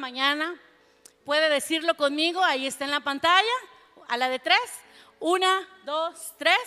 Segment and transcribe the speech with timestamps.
[0.00, 0.60] mañana.
[1.24, 3.52] Puede decirlo conmigo, ahí está en la pantalla,
[4.08, 4.58] a la de tres.
[5.20, 6.58] Una, dos, tres.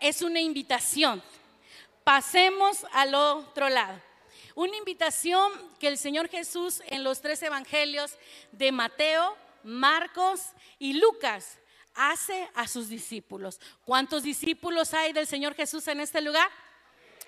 [0.00, 1.22] Es una invitación.
[2.04, 4.00] Pasemos al otro lado.
[4.54, 8.16] Una invitación que el Señor Jesús en los tres evangelios
[8.52, 11.58] de Mateo, Marcos y Lucas
[11.94, 13.60] hace a sus discípulos.
[13.84, 16.48] ¿Cuántos discípulos hay del Señor Jesús en este lugar?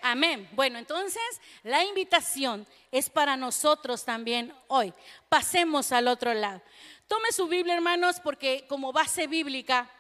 [0.03, 0.49] Amén.
[0.53, 1.23] Bueno, entonces
[1.63, 4.93] la invitación es para nosotros también hoy.
[5.29, 6.63] Pasemos al otro lado.
[7.09, 9.91] Tome su Biblia, hermanos, porque como base bíblica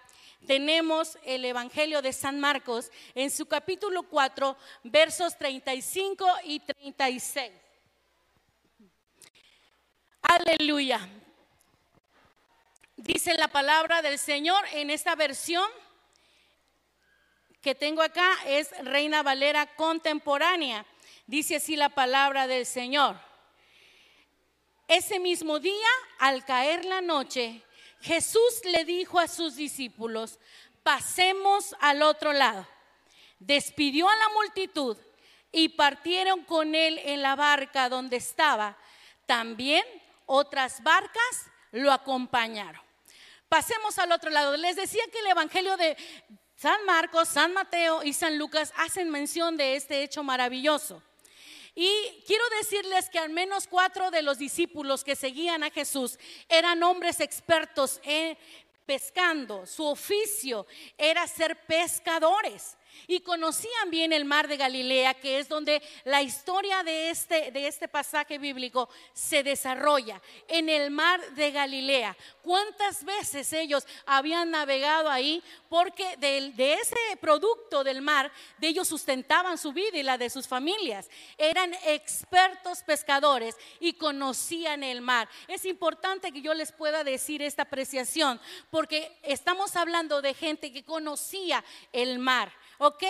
[0.47, 7.53] tenemos el Evangelio de San Marcos en su capítulo 4, versos 35 y 36.
[10.23, 11.09] Aleluya.
[12.97, 15.69] Dice la palabra del Señor en esta versión
[17.67, 20.87] que tengo acá, es Reina Valera contemporánea.
[21.27, 23.19] Dice así la palabra del Señor.
[24.87, 25.89] Ese mismo día,
[26.21, 27.65] al caer la noche,
[28.03, 30.39] Jesús le dijo a sus discípulos,
[30.85, 32.65] pasemos al otro lado.
[33.41, 34.97] Despidió a la multitud
[35.51, 38.79] y partieron con él en la barca donde estaba.
[39.27, 39.85] También
[40.27, 42.81] otras barcas lo acompañaron.
[43.49, 44.57] Pasemos al otro lado.
[44.57, 45.97] Les decía que el Evangelio de
[46.57, 51.03] San Marcos, San Mateo y San Lucas hacen mención de este hecho maravilloso.
[51.75, 51.91] Y
[52.27, 56.19] quiero decirles que al menos cuatro de los discípulos que seguían a Jesús
[56.49, 58.39] eran hombres expertos en
[58.87, 59.67] pescando.
[59.67, 65.83] Su oficio era ser pescadores y conocían bien el mar de Galilea, que es donde
[66.05, 72.17] la historia de este, de este pasaje bíblico se desarrolla, en el mar de Galilea.
[72.43, 75.43] ¿Cuántas veces ellos habían navegado ahí?
[75.69, 80.31] Porque de, de ese producto del mar, de ellos sustentaban su vida y la de
[80.31, 81.09] sus familias.
[81.39, 85.29] Eran expertos pescadores y conocían el mar.
[85.49, 88.41] Es importante que yo les pueda decir esta apreciación,
[88.71, 92.53] porque estamos hablando de gente que conocía el mar.
[92.79, 93.03] ¿Ok?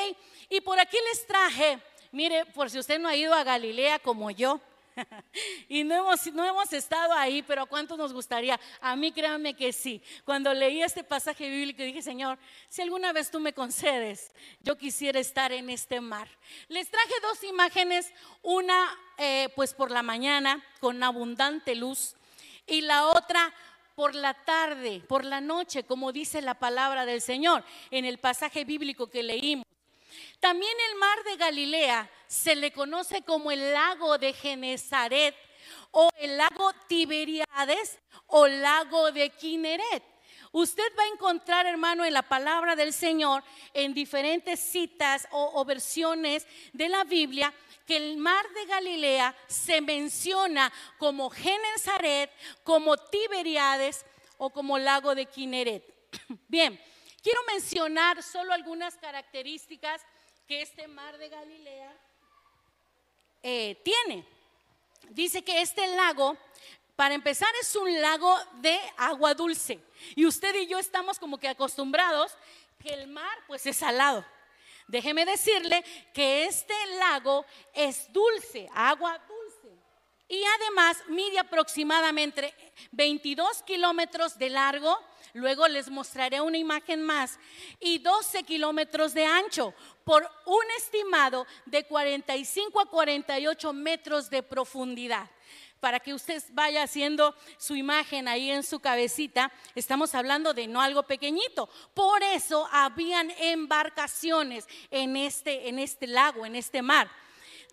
[0.49, 1.78] Y por aquí les traje,
[2.12, 4.60] mire, por si usted no ha ido a Galilea como yo.
[5.69, 8.59] y no hemos, no hemos estado ahí, pero ¿a cuánto nos gustaría?
[8.81, 10.03] A mí créanme que sí.
[10.25, 12.38] Cuando leí este pasaje bíblico dije, Señor,
[12.69, 16.28] si alguna vez tú me concedes, yo quisiera estar en este mar.
[16.69, 18.10] Les traje dos imágenes,
[18.43, 22.15] una eh, pues por la mañana con abundante luz
[22.66, 23.55] y la otra
[23.97, 28.65] por la tarde, por la noche, como dice la palabra del Señor en el pasaje
[28.65, 29.65] bíblico que leímos.
[30.39, 35.35] También el mar de Galilea se le conoce como el lago de Genezaret
[35.93, 40.16] o el lago Tiberiades o lago de Kineret.
[40.53, 43.43] Usted va a encontrar, hermano, en la palabra del Señor,
[43.75, 47.53] en diferentes citas o, versiones de la Biblia,
[47.87, 52.31] que el mar de Galilea se menciona como Genezaret,
[52.65, 54.05] como Tiberiades
[54.39, 55.85] o como lago de Kineret.
[56.49, 56.81] Bien,
[57.23, 60.03] quiero mencionar solo algunas características
[60.47, 61.97] que este mar de Galilea
[63.43, 64.27] eh, tiene.
[65.11, 66.37] Dice que este lago,
[66.97, 69.79] para empezar, es un lago de agua dulce.
[70.15, 72.33] Y usted y yo estamos como que acostumbrados
[72.79, 74.25] que el mar pues es salado.
[74.89, 79.77] Déjeme decirle que este lago es dulce, agua dulce.
[80.29, 82.55] Y además mide aproximadamente
[82.93, 84.99] 22 kilómetros de largo,
[85.35, 87.39] luego les mostraré una imagen más,
[87.79, 95.29] y 12 kilómetros de ancho, por un estimado de 45 a 48 metros de profundidad
[95.81, 100.81] para que usted vaya haciendo su imagen ahí en su cabecita, estamos hablando de no
[100.81, 101.69] algo pequeñito.
[101.94, 107.10] Por eso habían embarcaciones en este, en este lago, en este mar.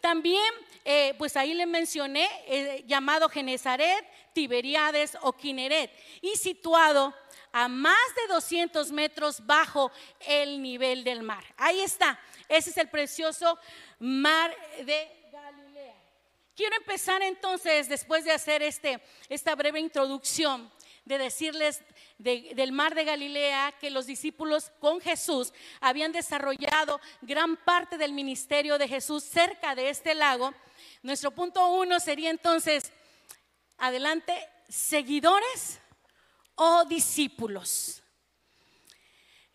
[0.01, 0.53] También,
[0.83, 5.91] eh, pues ahí le mencioné, eh, llamado Genezaret, Tiberiades o Kineret,
[6.21, 7.13] y situado
[7.53, 11.45] a más de 200 metros bajo el nivel del mar.
[11.55, 13.57] Ahí está, ese es el precioso
[13.99, 14.53] mar
[14.85, 15.22] de
[16.55, 20.71] Quiero empezar entonces, después de hacer este, esta breve introducción,
[21.05, 21.81] de decirles
[22.17, 25.51] del mar de Galilea que los discípulos con Jesús
[25.81, 30.53] habían desarrollado gran parte del ministerio de Jesús cerca de este lago.
[31.01, 32.93] Nuestro punto uno sería entonces,
[33.77, 34.33] adelante,
[34.69, 35.79] seguidores
[36.55, 38.01] o discípulos.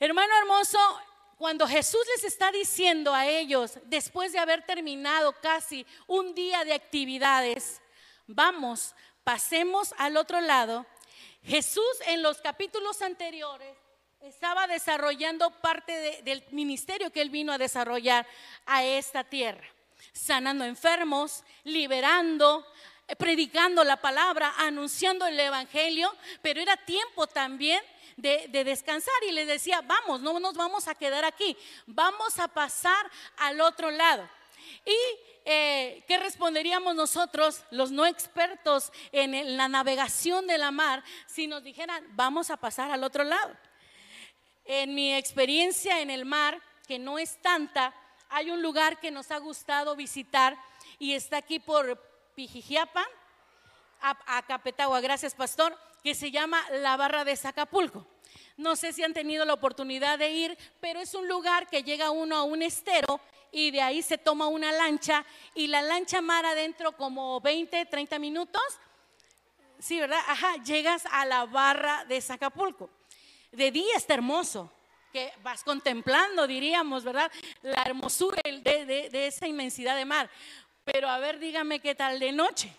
[0.00, 0.78] Hermano hermoso,
[1.38, 6.75] cuando Jesús les está diciendo a ellos, después de haber terminado casi un día de
[6.75, 7.81] actividades,
[8.26, 10.85] vamos, pasemos al otro lado,
[11.44, 13.76] Jesús en los capítulos anteriores
[14.20, 18.26] estaba desarrollando parte del ministerio que él vino a desarrollar
[18.67, 19.67] a esta tierra.
[20.12, 22.67] sanando enfermos, liberando,
[23.17, 26.12] predicando la palabra, anunciando el Evangelio,
[26.43, 27.81] pero era tiempo también
[28.18, 31.56] de, descansar y les decía, vamos, no nos vamos a quedar aquí,
[31.86, 34.28] vamos a pasar al otro lado.
[34.84, 34.96] Y
[35.44, 41.62] eh, ¿qué responderíamos nosotros, los no expertos en la navegación de la mar, si nos
[41.62, 43.56] dijeran, vamos a pasar al otro lado?
[44.64, 47.94] En mi experiencia en el mar, que no es tanta,
[48.28, 50.58] hay un lugar que nos ha gustado visitar
[50.98, 52.02] y está aquí por
[52.34, 53.06] Pijijiapa,
[54.00, 58.06] a, Capetagua, gracias pastor, que se llama la Barra de Zacapulco.
[58.56, 62.10] No sé si han tenido la oportunidad de ir, pero es un lugar que llega
[62.10, 63.20] uno a un estero
[63.52, 65.24] y de ahí se toma una lancha
[65.54, 68.62] y la lancha mar adentro como 20, 30 minutos.
[69.78, 70.20] Sí, ¿verdad?
[70.26, 72.90] Ajá, llegas a la barra de Zacapulco.
[73.52, 74.72] De día está hermoso,
[75.12, 77.30] que vas contemplando, diríamos, ¿verdad?
[77.62, 80.28] La hermosura de, de esa inmensidad de mar.
[80.84, 82.74] Pero a ver, dígame qué tal de noche.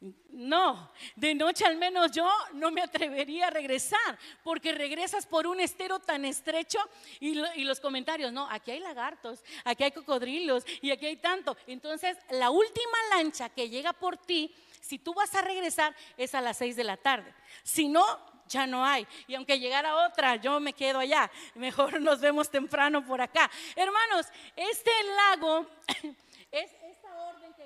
[0.00, 5.58] No, de noche al menos yo no me atrevería a regresar, porque regresas por un
[5.58, 6.78] estero tan estrecho
[7.18, 7.34] y,
[7.64, 11.56] los comentarios, no, aquí hay lagartos, aquí hay cocodrilos y aquí hay tanto.
[11.66, 16.40] Entonces, la última lancha que llega por ti, si tú vas a regresar, es a
[16.40, 17.34] las seis de la tarde.
[17.64, 18.04] Si no,
[18.48, 19.06] ya no hay.
[19.26, 21.30] Y aunque llegara otra, yo me quedo allá.
[21.56, 23.50] Mejor nos vemos temprano por acá.
[23.74, 25.66] Hermanos, este lago
[26.52, 26.70] es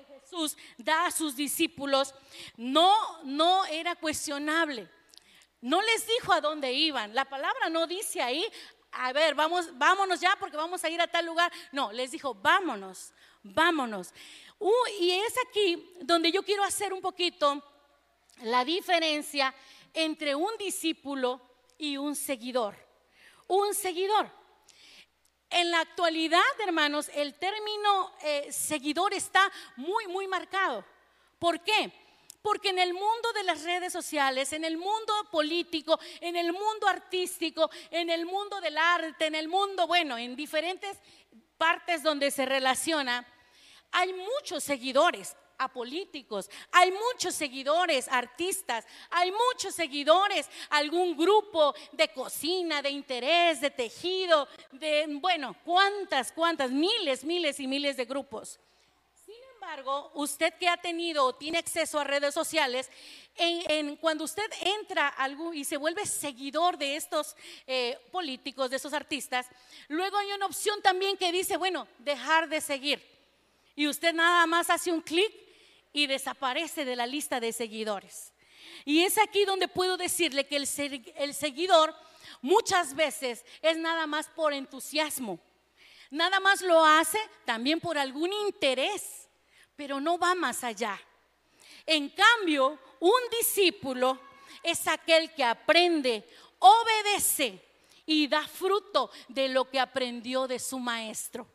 [0.05, 2.13] Jesús da a sus discípulos
[2.57, 4.89] no, no era cuestionable.
[5.61, 7.15] No les dijo a dónde iban.
[7.15, 8.45] La palabra no dice ahí,
[8.91, 11.51] a ver, vamos, vámonos ya porque vamos a ir a tal lugar.
[11.71, 13.11] No, les dijo, vámonos,
[13.43, 14.13] vámonos.
[14.99, 17.63] Y es aquí donde yo quiero hacer un poquito
[18.41, 19.53] la diferencia
[19.93, 21.41] entre un discípulo
[21.77, 22.75] y un seguidor.
[23.47, 24.29] Un seguidor.
[25.53, 30.83] En la actualidad, hermanos, el término eh, seguidor está muy, muy marcado.
[31.37, 31.91] ¿Por qué?
[32.41, 36.87] Porque en el mundo de las redes sociales, en el mundo político, en el mundo
[36.87, 40.97] artístico, en el mundo del arte, en el mundo, bueno, en diferentes
[41.59, 43.23] partes donde se relaciona,
[43.91, 45.35] hay muchos seguidores
[45.67, 53.71] políticos, hay muchos seguidores, artistas, hay muchos seguidores, algún grupo de cocina, de interés, de
[53.71, 58.59] tejido, de, bueno, cuántas, cuántas, miles, miles y miles de grupos.
[59.25, 62.89] Sin embargo, usted que ha tenido o tiene acceso a redes sociales,
[63.35, 68.93] en, cuando usted entra algo y se vuelve seguidor de estos eh, políticos, de estos
[68.93, 69.47] artistas,
[69.87, 73.03] luego hay una opción también que dice, bueno, dejar de seguir.
[73.75, 75.31] Y usted nada más hace un clic
[75.93, 78.33] y desaparece de la lista de seguidores.
[78.83, 81.95] Y es aquí donde puedo decirle que el, seguidor
[82.41, 85.39] muchas veces es nada más por entusiasmo.
[86.09, 89.29] Nada más lo hace también por algún interés,
[89.75, 90.99] pero no va más allá.
[91.85, 94.19] En cambio, un discípulo
[94.61, 96.27] es aquel que aprende,
[96.59, 97.61] obedece
[98.05, 101.47] y da fruto de lo que aprendió de su maestro.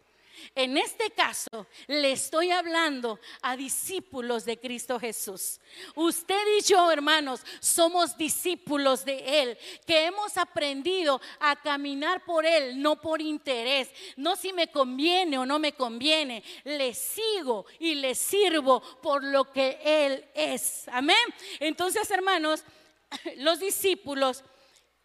[0.54, 5.60] En este caso, le estoy hablando a discípulos de Cristo Jesús.
[5.94, 12.80] Usted y yo, hermanos, somos discípulos de Él, que hemos aprendido a caminar por Él,
[12.80, 16.42] no por interés, no si me conviene o no me conviene.
[16.64, 20.88] Le sigo y le sirvo por lo que Él es.
[20.88, 21.16] Amén.
[21.60, 22.64] Entonces, hermanos,
[23.36, 24.44] los discípulos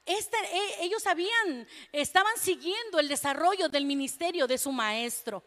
[0.06, 5.44] e, ellos habían, estaban siguiendo el desarrollo del ministerio de su maestro.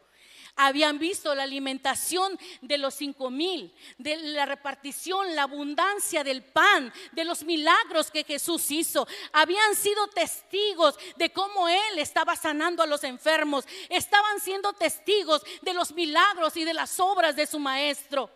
[0.59, 6.91] Habían visto la alimentación de los cinco mil, de la repartición, la abundancia del pan,
[7.13, 9.07] de los milagros que Jesús hizo.
[9.33, 13.67] Habían sido testigos de cómo Él estaba sanando a los enfermos.
[13.91, 18.31] Estaban siendo testigos de los milagros y de las obras de su maestro.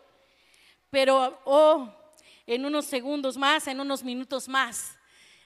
[0.90, 1.90] Pero, oh,
[2.46, 4.98] en unos segundos más, en unos minutos más,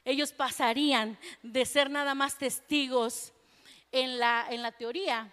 [0.04, 3.32] ellos pasarían de ser nada más testigos
[3.90, 5.32] en la, en la teoría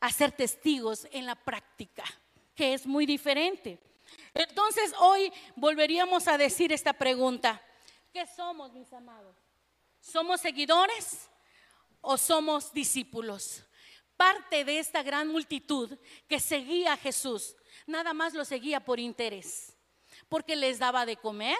[0.00, 2.04] a ser testigos en la práctica,
[2.54, 3.78] que es muy diferente.
[4.34, 7.60] Entonces hoy volveríamos a decir esta pregunta.
[8.12, 9.36] ¿Qué somos, mis amados?
[10.00, 11.28] ¿Somos seguidores
[12.00, 13.64] o somos discípulos?
[14.16, 17.56] Parte de esta gran multitud que seguía a Jesús,
[17.86, 19.76] nada más lo seguía por interés,
[20.28, 21.58] porque les daba de comer,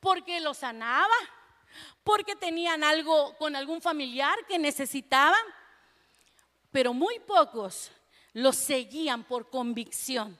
[0.00, 1.14] porque lo sanaba,
[2.02, 5.40] porque tenían algo con algún familiar que necesitaban,
[6.70, 7.92] pero muy pocos
[8.32, 10.38] los seguían por convicción.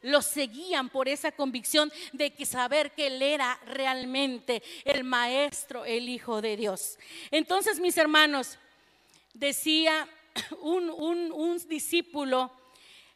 [0.00, 6.10] Los seguían por esa convicción de que saber que Él era realmente el Maestro, el
[6.10, 6.98] Hijo de Dios.
[7.30, 8.58] Entonces, mis hermanos,
[9.32, 10.06] decía
[10.60, 12.52] un, un discípulo,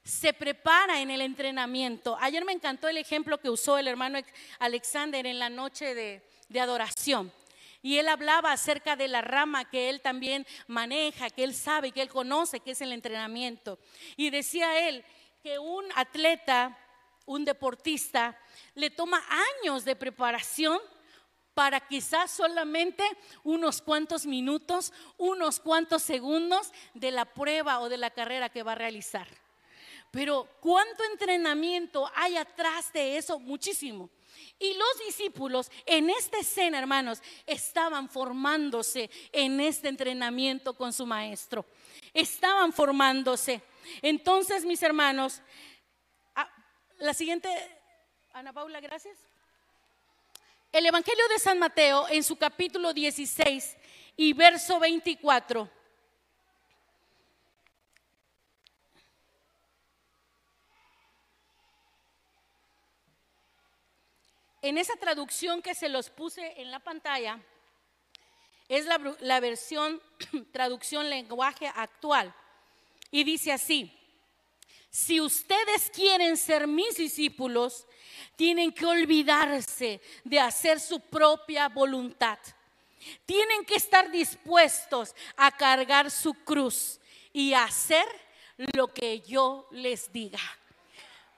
[0.08, 2.16] se prepara en el entrenamiento.
[2.20, 4.18] Ayer me encantó el ejemplo que usó el hermano
[4.58, 6.22] Alexander en la noche de,
[6.58, 7.30] adoración.
[7.82, 12.00] Y él hablaba acerca de la rama que él también maneja, que él sabe, que
[12.00, 13.78] él conoce, que es el entrenamiento.
[14.16, 15.04] Y decía él
[15.42, 16.76] que un atleta,
[17.26, 18.36] un deportista,
[18.74, 19.22] le toma
[19.60, 20.80] años de preparación
[21.52, 23.04] para quizás solamente
[23.44, 28.72] unos cuantos minutos, unos cuantos segundos de la prueba o de la carrera que va
[28.72, 29.28] a realizar.
[30.10, 33.38] Pero ¿cuánto entrenamiento hay atrás de eso?
[33.38, 34.10] Muchísimo.
[34.58, 41.64] Y los discípulos en esta escena, hermanos, estaban formándose en este entrenamiento con su maestro.
[42.12, 43.62] Estaban formándose.
[44.02, 45.42] Entonces, mis hermanos,
[46.34, 46.48] ah,
[46.98, 47.48] la siguiente,
[48.32, 49.16] Ana Paula, gracias.
[50.72, 53.76] El Evangelio de San Mateo en su capítulo 16
[54.16, 55.77] y verso 24
[64.62, 67.40] En esa traducción que se los puse en la pantalla,
[68.68, 68.84] es
[69.20, 70.00] la, versión
[70.52, 72.34] traducción lenguaje actual.
[73.10, 73.90] Y dice así,
[74.90, 77.86] si ustedes quieren ser mis discípulos,
[78.36, 82.38] tienen que olvidarse de hacer su propia voluntad.
[83.24, 87.00] Tienen que estar dispuestos a cargar su cruz
[87.32, 88.06] y hacer
[88.74, 90.40] lo que yo les diga.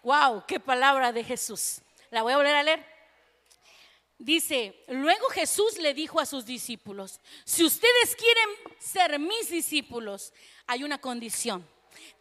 [0.03, 1.81] Wow, qué palabra de Jesús.
[2.11, 3.00] La voy a volver a leer.
[4.21, 10.35] Dice, luego Jesús le dijo a sus discípulos, si ustedes quieren ser mis discípulos,
[10.67, 11.67] hay una condición.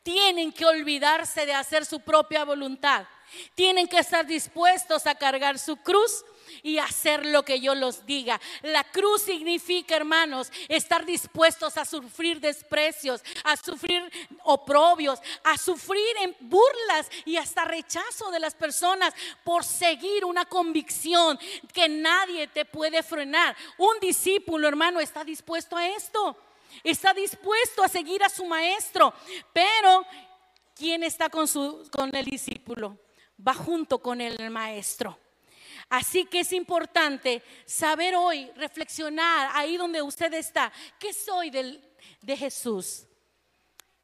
[0.02, 3.06] Tienen que olvidarse de hacer su propia voluntad.
[3.54, 6.24] Tienen que estar dispuestos a cargar su cruz
[6.64, 8.40] y hacer lo que yo los diga.
[8.62, 14.04] La cruz significa, hermanos, estar dispuestos a sufrir desprecios, a sufrir
[14.44, 19.14] oprobios, a sufrir en burlas y hasta rechazo de las personas
[19.44, 21.40] por seguir una convicción
[21.74, 23.56] que nadie te puede frenar.
[23.78, 26.38] Un discípulo, hermano, está dispuesto a esto.
[26.84, 29.14] Está dispuesto a seguir a su maestro,
[29.52, 30.06] pero
[30.76, 32.98] ¿quién está con, su, con el discípulo?
[33.46, 35.18] Va junto con el maestro.
[35.90, 40.72] Así que es importante saber hoy, reflexionar ahí donde usted está.
[41.00, 43.06] ¿Qué soy de Jesús?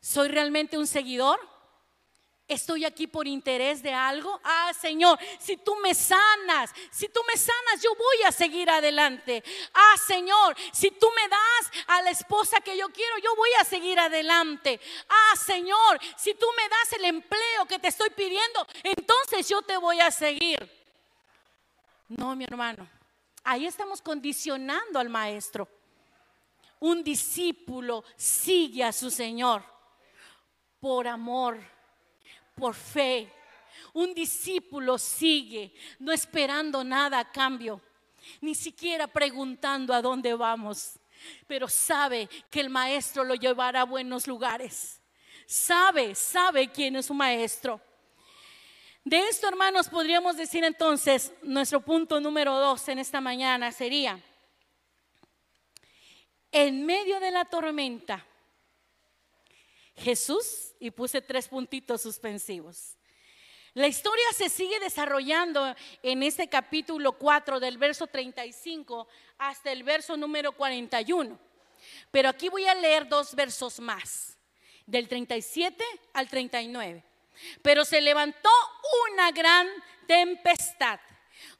[0.02, 1.40] ¿Soy realmente un seguidor?
[2.48, 4.40] ¿Estoy aquí por interés de algo?
[4.44, 9.44] Ah, Señor, si tú me sanas, si tú me sanas, yo voy a seguir adelante.
[9.74, 13.64] Ah, Señor, si tú me das a la esposa que yo quiero, yo voy a
[13.64, 14.80] seguir adelante.
[15.10, 19.78] Ah, Señor, si tú me das el empleo que te estoy pidiendo, entonces yo te
[19.78, 20.75] voy a seguir.
[22.08, 22.88] No, mi hermano.
[23.44, 25.68] Ahí estamos condicionando al maestro.
[26.80, 29.64] Un discípulo sigue a su Señor
[30.80, 31.60] por amor,
[32.56, 33.32] por fe.
[33.94, 37.82] Un discípulo sigue, no esperando nada a cambio,
[38.42, 41.00] ni siquiera preguntando a dónde vamos,
[41.48, 45.02] pero sabe que el maestro lo llevará a buenos lugares.
[45.46, 47.80] Sabe, sabe quién es su maestro.
[49.06, 54.20] De esto, hermanos, podríamos decir entonces, nuestro punto número dos en esta mañana sería,
[56.52, 58.26] en medio de la tormenta,
[59.96, 62.98] Jesús, y puse tres puntitos suspensivos.
[63.76, 69.08] La historia se sigue desarrollando en este capítulo 4 del verso 35
[69.38, 71.38] hasta el verso número 41.
[72.10, 74.36] Pero aquí voy a leer dos versos más,
[74.88, 75.84] del 37
[76.14, 77.04] al 39.
[77.62, 78.50] Pero se levantó
[79.10, 79.68] una gran
[80.08, 81.00] tempestad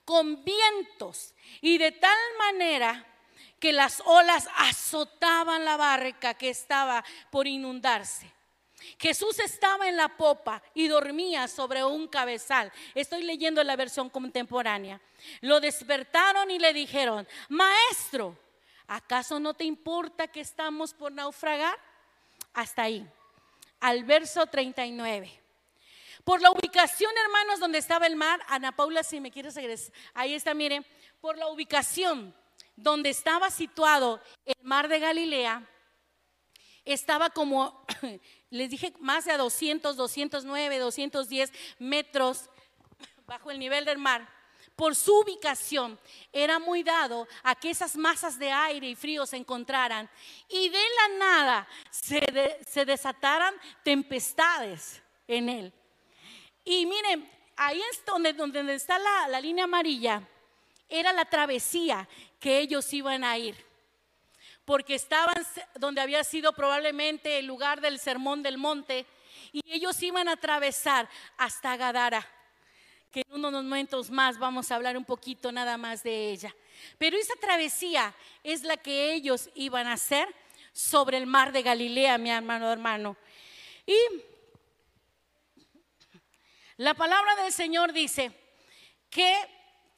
[0.04, 3.06] con vientos y de tal manera
[3.60, 8.32] que las olas azotaban la barca que estaba por inundarse.
[9.00, 12.72] Jesús estaba en la popa y dormía sobre un cabezal.
[12.94, 15.02] Estoy leyendo la versión contemporánea.
[15.42, 18.38] Lo despertaron y le dijeron, Maestro,
[18.88, 21.78] ¿acaso no te importa que estamos por naufragar?
[22.54, 23.08] Hasta ahí,
[23.80, 25.45] al verso 39.
[26.26, 30.34] Por la ubicación, hermanos, donde estaba el mar, Ana Paula, si me quieres regresar, ahí
[30.34, 30.84] está, miren,
[31.22, 32.36] por la ubicación
[32.76, 35.70] donde estaba situado el mar de Galilea,
[36.84, 37.86] estaba como,
[38.50, 42.50] les dije, más de 200, 209, 210 metros
[43.28, 44.28] bajo el nivel del mar.
[44.76, 46.00] Por su ubicación
[46.34, 50.10] era muy dado a que esas masas de aire y frío se encontraran
[50.50, 53.54] y de la nada se desataran
[53.84, 55.74] tempestades en él.
[56.66, 60.22] Y miren, ahí es donde, donde está la, la línea amarilla,
[60.90, 63.56] era la travesía que ellos iban a ir.
[64.66, 65.36] Porque estaban
[65.76, 69.06] donde había sido probablemente el lugar del sermón del monte
[69.52, 71.08] y ellos iban a atravesar
[71.38, 72.28] hasta Gadara,
[73.12, 76.56] que en unos momentos más vamos a hablar un poquito nada más de ella.
[76.98, 80.28] Pero esa travesía es la que ellos iban a hacer
[80.74, 83.16] sobre el mar de Galilea, mi hermano hermano.
[83.86, 83.96] Y
[86.78, 88.32] la palabra del Señor dice
[89.10, 89.34] que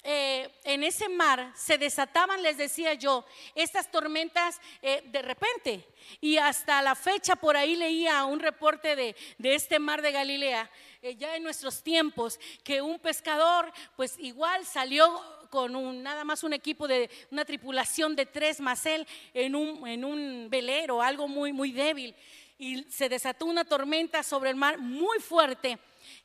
[0.04, 5.86] eh, en ese mar se desataban, les decía yo, estas tormentas eh, de repente.
[6.22, 11.16] Y hasta la fecha por ahí leía un reporte de, este mar de Galilea, eh,
[11.16, 15.20] ya en nuestros tiempos, que un pescador pues igual salió
[15.50, 19.86] con un, nada más un equipo de una tripulación de tres más él en un,
[19.88, 22.16] en un velero, algo muy, muy débil.
[22.58, 25.78] Y se desató una tormenta sobre el mar muy fuerte,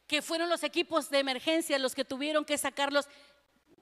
[0.06, 3.08] que fueron los equipos de emergencia los que tuvieron que sacarlos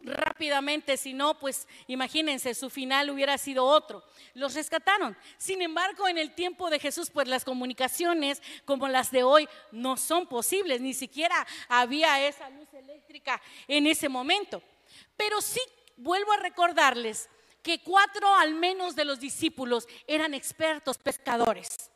[0.03, 4.03] rápidamente, si no, pues imagínense, su final hubiera sido otro.
[4.35, 5.17] Los rescataron.
[5.37, 9.97] Sin embargo, en el tiempo de Jesús, pues las comunicaciones como las de hoy no
[9.97, 14.63] son posibles, ni siquiera había esa luz eléctrica en ese momento.
[15.17, 15.61] Pero sí
[15.97, 17.29] vuelvo a recordarles
[17.63, 21.91] que cuatro al menos de los discípulos eran expertos pescadores.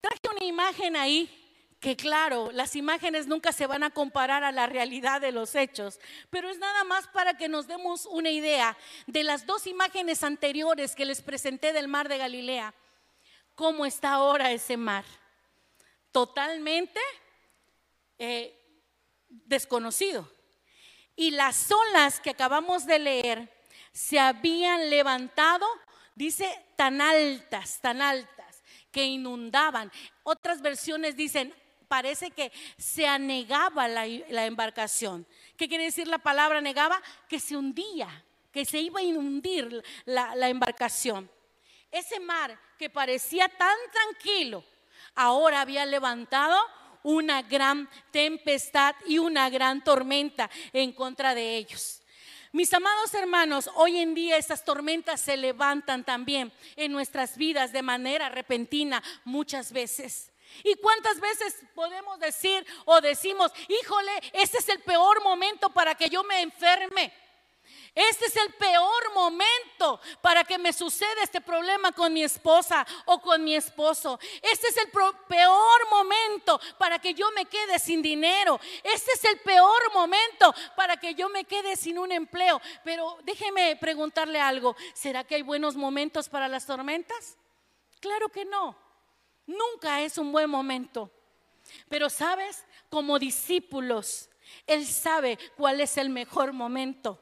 [0.00, 1.41] Traje una imagen ahí
[1.82, 5.98] que claro, las imágenes nunca se van a comparar a la realidad de los hechos,
[6.30, 8.76] pero es nada más para que nos demos una idea
[9.08, 12.72] de las dos imágenes anteriores que les presenté del mar de Galilea.
[13.56, 15.04] ¿Cómo está ahora ese mar?
[16.12, 17.00] Totalmente
[18.16, 18.56] eh,
[19.28, 20.30] desconocido.
[21.16, 23.52] Y las olas que acabamos de leer
[23.92, 25.66] se habían levantado,
[26.14, 28.62] dice, tan altas, tan altas,
[28.92, 29.90] que inundaban.
[30.22, 31.52] Otras versiones dicen
[31.92, 35.26] parece que se anegaba la, embarcación.
[35.58, 37.02] ¿Qué quiere decir la palabra negaba?
[37.28, 38.08] Que se hundía,
[38.50, 41.30] que se iba a inundir la, la embarcación.
[41.90, 44.64] Ese mar que parecía tan tranquilo,
[45.14, 46.58] ahora había levantado
[47.02, 52.00] una gran tempestad y una gran tormenta en contra de ellos.
[52.52, 57.82] Mis amados hermanos, hoy en día esas tormentas se levantan también en nuestras vidas de
[57.82, 60.31] manera repentina muchas veces.
[60.64, 66.08] ¿Y cuántas veces podemos decir o decimos, híjole, este es el peor momento para que
[66.08, 67.12] yo me enferme?
[67.94, 73.20] Este es el peor momento para que me suceda este problema con mi esposa o
[73.20, 74.18] con mi esposo.
[74.40, 74.90] Este es el
[75.28, 78.58] peor momento para que yo me quede sin dinero.
[78.82, 82.62] Este es el peor momento para que yo me quede sin un empleo.
[82.82, 84.74] Pero déjeme preguntarle algo.
[84.94, 87.36] ¿Será que hay buenos momentos para las tormentas?
[88.00, 88.74] Claro que no.
[89.46, 91.10] Nunca es un buen momento.
[91.88, 94.28] Pero sabes, como discípulos,
[94.66, 97.18] Él sabe cuál es el mejor momento.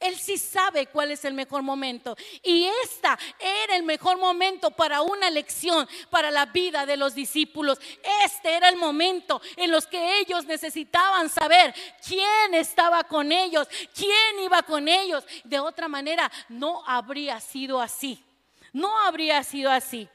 [0.00, 2.16] Él sí sabe cuál es el mejor momento.
[2.42, 7.78] Y esta era el mejor momento para una lección, para la vida de los discípulos.
[8.24, 14.40] Este era el momento en los que ellos necesitaban saber quién estaba con ellos, quién
[14.42, 15.22] iba con ellos.
[15.44, 18.24] De otra manera, no habría sido así.
[18.72, 20.08] No habría sido así.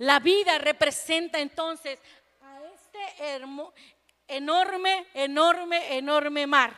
[0.00, 1.98] La vida representa entonces
[2.40, 3.34] a este
[4.28, 6.74] enorme, enorme, enorme mar,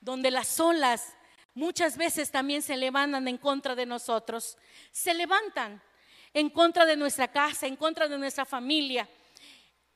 [0.00, 1.12] donde las olas
[1.52, 4.56] muchas veces también se levantan en contra de nosotros.
[4.90, 5.82] Se levantan
[6.32, 9.06] en contra de nuestra casa, en contra de nuestra familia.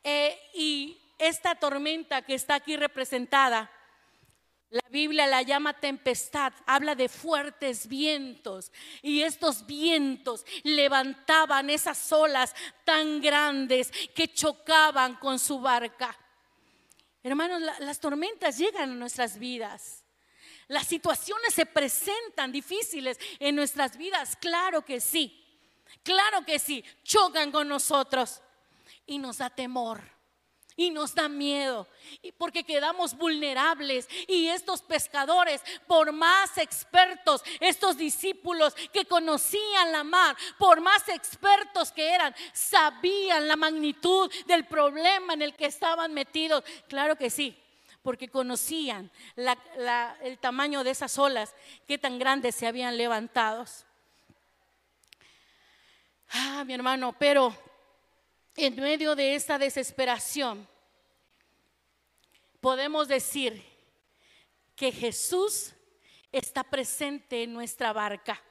[0.05, 3.71] Eh, y esta tormenta que está aquí representada
[4.70, 8.72] la Biblia la llama tempestad, habla de fuertes vientos.
[9.00, 16.16] Y estos vientos levantaban esas olas tan grandes que chocaban con su barca.
[17.22, 20.05] Hermanos, las tormentas llegan a nuestras vidas.
[20.68, 25.44] Las situaciones se presentan difíciles en nuestras vidas, claro que sí,
[26.02, 28.42] claro que sí, chocan con nosotros.
[29.07, 30.15] Y nos da temor
[30.77, 31.89] y nos da miedo
[32.37, 40.37] porque quedamos vulnerables y estos pescadores, por más expertos, estos discípulos que conocían la mar,
[40.59, 46.62] por más expertos que eran, sabían la magnitud del problema en el que estaban metidos.
[46.89, 47.57] Claro que sí,
[48.03, 49.11] porque conocían
[50.23, 51.55] el tamaño de esas olas,
[51.87, 53.65] qué tan grandes se habían levantado.
[56.31, 57.57] Ah, mi hermano, pero
[58.57, 60.66] en medio de esta desesperación,
[62.61, 63.62] podemos decir
[64.75, 65.73] que Jesús
[66.33, 68.42] está presente en nuestra barca.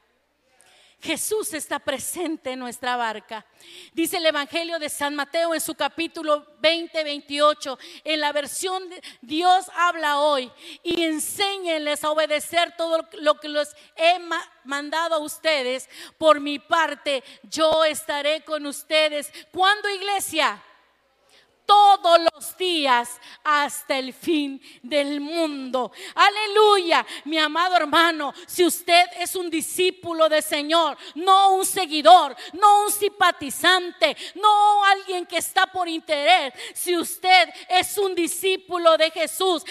[1.02, 3.46] Jesús está presente en nuestra barca.
[3.94, 8.84] Dice el Evangelio de San Mateo en su capítulo 20, 28, en la versión
[9.22, 10.52] Dios habla hoy
[10.84, 14.18] y enséñenles a obedecer todo lo que les he
[14.64, 15.90] mandado a ustedes.
[16.18, 19.32] Por mi parte, yo estaré con ustedes.
[19.52, 20.62] ¿Cuándo iglesia?
[21.66, 25.92] Todos los días hasta el fin del mundo.
[26.14, 32.84] Aleluya, mi amado hermano, si usted es un discípulo del Señor, no un seguidor, no
[32.84, 39.64] un simpatizante, no alguien que está por interés, si usted es un discípulo de Jesús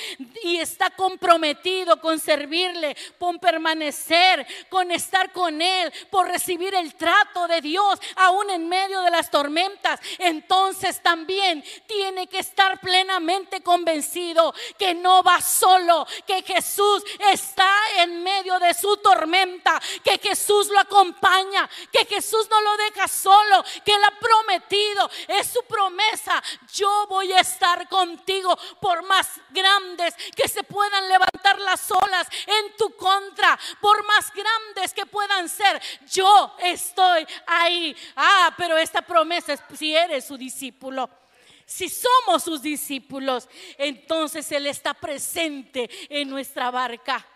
[0.42, 7.46] y está comprometido con servirle, con permanecer, con estar con Él, por recibir el trato
[7.48, 14.54] de Dios, aún en medio de las tormentas, entonces también tiene que estar plenamente convencido
[14.78, 20.78] que no va solo, que Jesús está en medio de su tormenta, que Jesús lo
[20.80, 26.42] acompaña, que Jesús no lo deja solo, que Él ha prometido, es su promesa,
[26.72, 32.76] yo voy a estar contigo por más grandes que se puedan levantar las olas en
[32.76, 37.96] tu contra, por más grandes que puedan ser, yo estoy ahí.
[38.16, 41.23] Ah, pero esta promesa es si eres su discípulo.
[41.66, 43.48] Si somos sus discípulos,
[43.78, 47.26] entonces Él está presente en nuestra barca.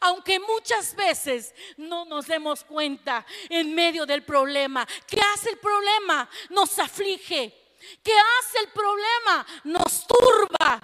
[0.00, 4.86] Aunque muchas veces no nos demos cuenta en medio del problema.
[5.06, 6.28] ¿Qué hace el problema?
[6.50, 7.54] Nos aflige.
[8.02, 9.46] ¿Qué hace el problema?
[9.64, 10.80] Nos turba.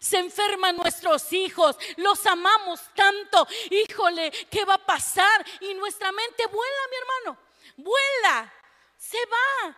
[0.00, 3.46] Se enferman nuestros hijos, los amamos tanto.
[3.70, 5.44] Híjole, ¿qué va a pasar?
[5.60, 7.38] Y nuestra mente vuela, mi hermano,
[7.76, 8.52] vuela,
[8.96, 9.76] se va.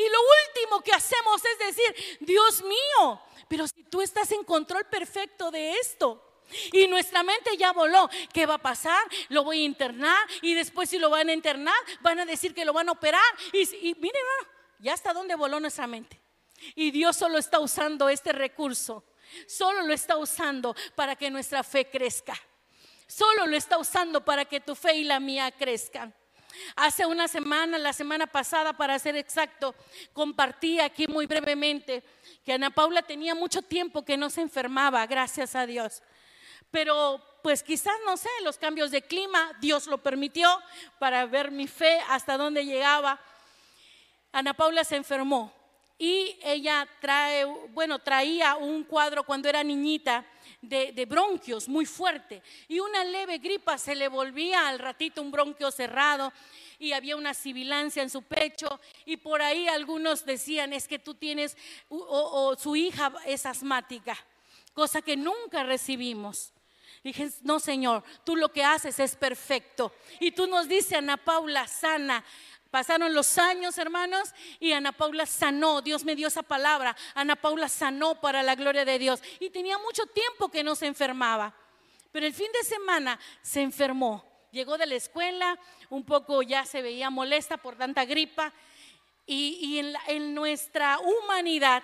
[0.00, 4.86] Y lo último que hacemos es decir, Dios mío, pero si tú estás en control
[4.86, 6.26] perfecto de esto.
[6.72, 8.08] Y nuestra mente ya voló.
[8.32, 9.06] ¿Qué va a pasar?
[9.28, 10.26] Lo voy a internar.
[10.40, 13.20] Y después si lo van a internar, van a decir que lo van a operar.
[13.52, 14.22] Y, y miren,
[14.78, 16.18] ya hasta dónde voló nuestra mente.
[16.74, 19.04] Y Dios solo está usando este recurso.
[19.46, 22.34] Solo lo está usando para que nuestra fe crezca.
[23.06, 26.14] Solo lo está usando para que tu fe y la mía crezcan.
[26.76, 29.74] Hace una semana, la semana pasada para ser exacto,
[30.12, 32.02] compartí aquí muy brevemente
[32.44, 36.02] que Ana Paula tenía mucho tiempo que no se enfermaba, gracias a Dios.
[36.70, 40.48] Pero pues quizás, no sé, los cambios de clima, Dios lo permitió
[40.98, 43.20] para ver mi fe hasta dónde llegaba.
[44.32, 45.52] Ana Paula se enfermó
[45.98, 50.24] y ella trae, bueno, traía un cuadro cuando era niñita
[50.60, 55.70] de, bronquios muy fuerte y una leve gripa se le volvía al ratito un bronquio
[55.70, 56.32] cerrado
[56.78, 61.14] y había una sibilancia en su pecho y por ahí algunos decían es que tú
[61.14, 61.56] tienes
[61.88, 64.16] o, su hija es asmática,
[64.72, 66.52] cosa que nunca recibimos.
[67.02, 69.94] Dije, no Señor, tú lo que haces es perfecto.
[70.20, 72.22] Y tú nos dices, Ana Paula, sana,
[72.70, 75.82] Pasaron los años, hermanos, y Ana Paula sanó.
[75.82, 76.96] Dios me dio esa palabra.
[77.14, 79.20] Ana Paula sanó para la gloria de Dios.
[79.40, 81.52] Y tenía mucho tiempo que no se enfermaba.
[82.12, 84.24] Pero el fin de semana se enfermó.
[84.52, 85.58] Llegó de la escuela,
[85.90, 88.52] un poco ya se veía molesta por tanta gripa.
[89.26, 91.82] Y, en, en nuestra humanidad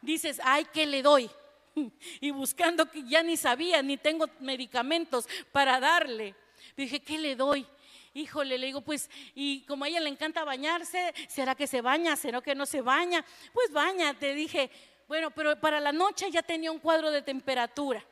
[0.00, 1.30] dices, ay, ¿qué le doy?
[2.20, 6.34] Y buscando que ya ni sabía, ni tengo medicamentos para darle.
[6.76, 7.66] Dije, ¿qué le doy?
[8.14, 12.16] Híjole, le digo, pues, y como a ella le encanta bañarse, ¿será que se baña?
[12.16, 13.24] ¿Será que no se baña?
[13.52, 14.70] Pues bañate, dije,
[15.08, 18.04] bueno, pero para la noche ya tenía un cuadro de temperatura.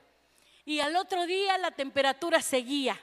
[0.64, 2.98] Y al otro día la temperatura seguía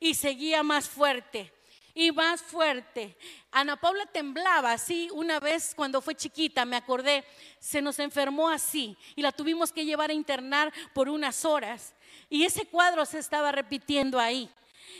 [0.00, 1.52] y seguía más fuerte
[1.94, 3.16] y más fuerte.
[3.50, 7.24] Ana Paula temblaba así una vez cuando fue chiquita, me acordé,
[7.58, 11.94] se nos enfermó así y la tuvimos que llevar a internar por unas horas.
[12.28, 14.50] Y ese cuadro se estaba repitiendo ahí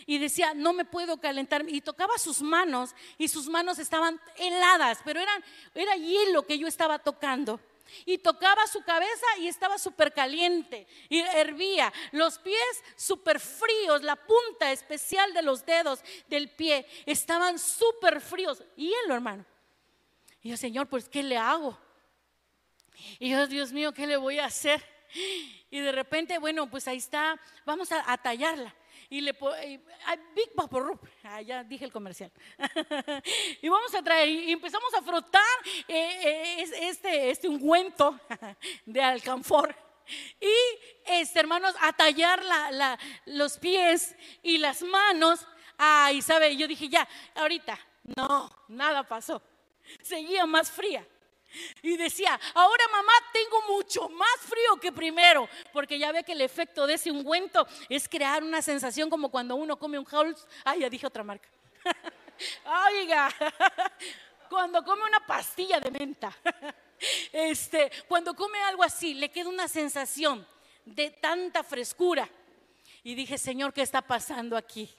[0.05, 1.65] y decía, no me puedo calentar.
[1.69, 5.43] Y tocaba sus manos y sus manos estaban heladas, pero eran,
[5.75, 7.61] era hielo que yo estaba tocando.
[8.05, 11.93] Y tocaba su cabeza y estaba súper caliente y hervía.
[12.13, 18.63] Los pies súper fríos, la punta especial de los dedos del pie estaban súper fríos.
[18.77, 19.45] Hielo, hermano.
[20.43, 21.79] Y yo, Señor, pues, ¿qué le hago?
[23.19, 24.85] Y yo, Dios mío, ¿qué le voy a hacer?
[25.71, 28.75] Y de repente, bueno, pues ahí está, vamos a tallarla
[29.09, 29.33] y le
[30.35, 30.51] Big
[31.25, 32.31] ah, ya dije el comercial.
[33.63, 35.43] y vamos a traer, y empezamos a frotar
[35.89, 38.19] eh, eh, este, este ungüento
[38.87, 39.75] de alcanfor.
[40.41, 40.55] Y,
[41.05, 45.47] este, hermanos, a tallar la, los pies y las manos.
[45.79, 47.79] Ay, sabe, yo dije, ya, ahorita,
[48.17, 49.43] no, nada pasó.
[50.03, 51.07] Seguía más fría.
[51.83, 56.41] Y decía, ahora mamá tengo mucho más frío que primero, porque ya ve que el
[56.41, 60.47] efecto de ese ungüento es crear una sensación como cuando uno come un Halls.
[60.65, 61.49] Ay, ya dije otra marca.
[62.91, 63.31] Oiga,
[64.49, 66.37] cuando come una pastilla de menta,
[67.33, 70.47] este, cuando come algo así, le queda una sensación
[70.85, 72.29] de tanta frescura.
[73.03, 74.93] Y dije, Señor, ¿qué está pasando aquí?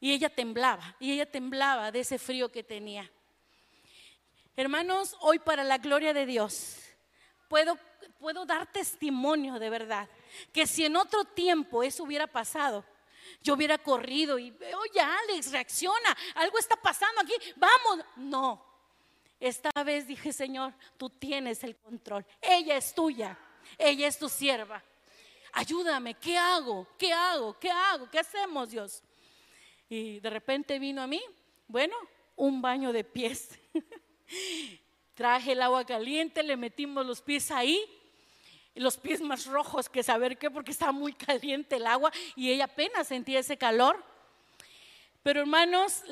[0.00, 3.10] Y ella temblaba, y ella temblaba de ese frío que tenía.
[4.60, 6.76] Hermanos, hoy para la gloria de Dios,
[7.48, 7.78] puedo,
[8.18, 10.06] puedo dar testimonio de verdad,
[10.52, 12.84] que si en otro tiempo eso hubiera pasado,
[13.42, 18.04] yo hubiera corrido y, oye Alex, reacciona, algo está pasando aquí, vamos.
[18.16, 18.62] No,
[19.40, 23.38] esta vez dije, Señor, tú tienes el control, ella es tuya,
[23.78, 24.84] ella es tu sierva.
[25.52, 26.86] Ayúdame, ¿qué hago?
[26.98, 27.58] ¿Qué hago?
[27.58, 28.10] ¿Qué hago?
[28.10, 29.02] ¿Qué hacemos, Dios?
[29.88, 31.22] Y de repente vino a mí,
[31.66, 31.96] bueno,
[32.36, 33.58] un baño de pies.
[35.14, 37.80] Traje el agua caliente, le metimos los pies ahí,
[38.74, 42.64] los pies más rojos que saber qué, porque estaba muy caliente el agua y ella
[42.64, 44.02] apenas sentía ese calor.
[45.22, 46.02] Pero hermanos,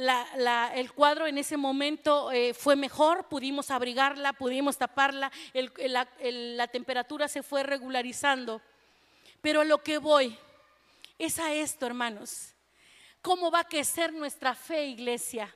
[0.75, 7.43] el cuadro en ese momento eh, fue mejor, pudimos abrigarla, pudimos taparla, la temperatura se
[7.43, 8.61] fue regularizando.
[9.41, 10.37] Pero a lo que voy
[11.19, 12.55] es a esto, hermanos.
[13.23, 15.55] ¿Cómo va a crecer nuestra fe, iglesia?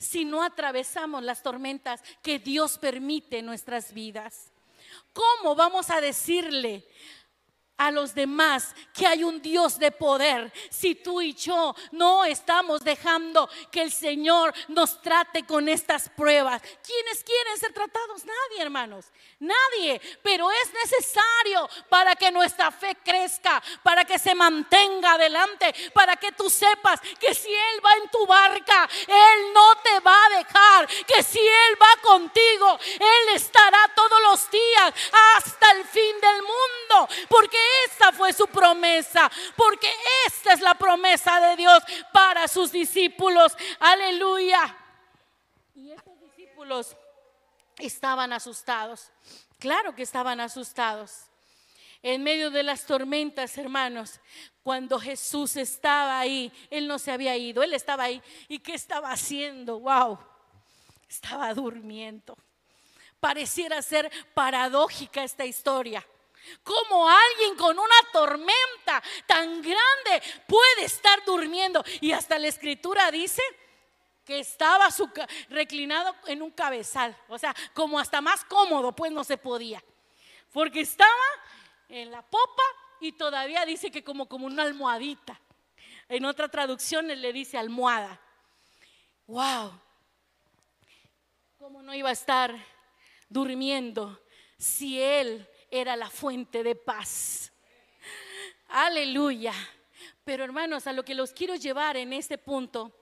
[0.00, 4.50] Si no atravesamos las tormentas que Dios permite en nuestras vidas.
[5.12, 6.84] ¿Cómo vamos a decirle
[7.80, 12.84] a los demás que hay un Dios de poder si tú y yo no estamos
[12.84, 16.60] dejando que el Señor nos trate con estas pruebas.
[16.60, 18.22] ¿Quiénes quieren ser tratados?
[18.26, 19.06] Nadie, hermanos.
[19.38, 19.98] Nadie.
[20.22, 26.32] Pero es necesario para que nuestra fe crezca, para que se mantenga adelante, para que
[26.32, 30.86] tú sepas que si Él va en tu barca, Él no te va a dejar.
[31.06, 34.92] Que si Él va contigo, Él estará todos los días
[35.36, 37.08] hasta el fin del mundo.
[37.30, 39.90] Porque esta fue su promesa, porque
[40.26, 43.56] esta es la promesa de Dios para sus discípulos.
[43.78, 44.76] Aleluya.
[45.74, 46.96] Y estos discípulos
[47.78, 49.10] estaban asustados.
[49.58, 51.24] Claro que estaban asustados.
[52.02, 54.20] En medio de las tormentas, hermanos,
[54.62, 58.22] cuando Jesús estaba ahí, Él no se había ido, Él estaba ahí.
[58.48, 59.80] ¿Y qué estaba haciendo?
[59.80, 60.18] ¡Wow!
[61.08, 62.36] Estaba durmiendo.
[63.20, 66.06] Pareciera ser paradójica esta historia.
[66.62, 71.84] ¿Cómo alguien con una tormenta tan grande puede estar durmiendo?
[72.00, 73.42] Y hasta la escritura dice
[74.24, 74.88] que estaba
[75.48, 79.82] reclinado en un cabezal, o sea, como hasta más cómodo, pues no se podía,
[80.52, 81.10] porque estaba
[81.88, 82.62] en la popa
[83.00, 85.40] y todavía dice que como, como una almohadita.
[86.08, 88.20] En otra traducción le dice almohada.
[89.26, 89.80] ¡Wow!
[91.58, 92.54] ¿Cómo no iba a estar
[93.28, 94.20] durmiendo
[94.58, 97.52] si él era la fuente de paz.
[98.68, 99.52] Aleluya.
[100.24, 102.92] Pero hermanos, a lo que los quiero llevar en este punto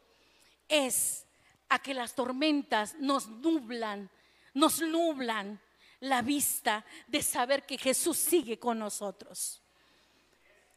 [0.68, 1.26] es
[1.68, 4.10] a que las tormentas nos nublan,
[4.54, 5.60] nos nublan
[6.00, 9.62] la vista de saber que Jesús sigue con nosotros,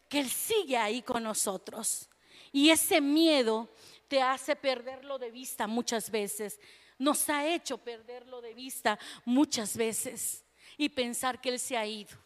[0.10, 2.10] que Él sigue ahí con nosotros.
[2.52, 3.70] Y ese miedo
[4.08, 6.60] te hace perderlo de vista muchas veces,
[6.98, 10.44] nos ha hecho perderlo de vista muchas veces
[10.82, 12.17] y pensar que Él se ha ido,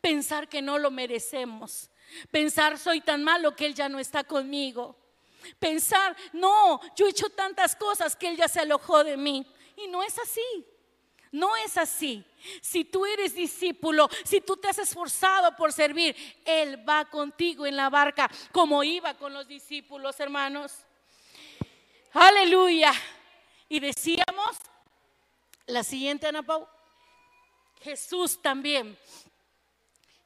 [0.00, 1.90] pensar que no lo merecemos,
[2.30, 4.96] pensar soy tan malo que Él ya no está conmigo,
[5.58, 9.44] pensar, no, yo he hecho tantas cosas que Él ya se alojó de mí.
[9.76, 10.64] Y no es así.
[11.32, 12.24] No es así.
[12.62, 17.74] Si tú eres discípulo, si tú te has esforzado por servir, Él va contigo en
[17.74, 20.72] la barca como iba con los discípulos, hermanos.
[22.12, 22.92] Aleluya.
[23.68, 24.56] Y decíamos,
[25.66, 26.66] la siguiente, Ana Pau,
[27.82, 28.98] Jesús también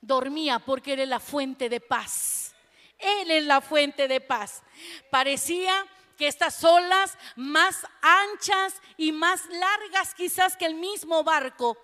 [0.00, 2.54] dormía porque Él es la fuente de paz.
[2.98, 4.62] Él es la fuente de paz.
[5.10, 5.86] Parecía
[6.16, 11.76] que estas olas más anchas y más largas quizás que el mismo barco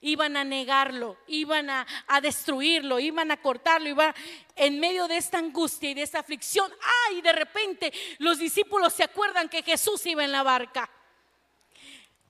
[0.00, 1.86] iban a negarlo, iban a,
[2.22, 4.14] destruirlo, iban a cortarlo, iban
[4.56, 6.72] en medio de esta angustia y de esta aflicción.
[7.08, 7.20] ¡Ay!
[7.20, 10.88] De repente los discípulos se acuerdan que Jesús iba en la barca.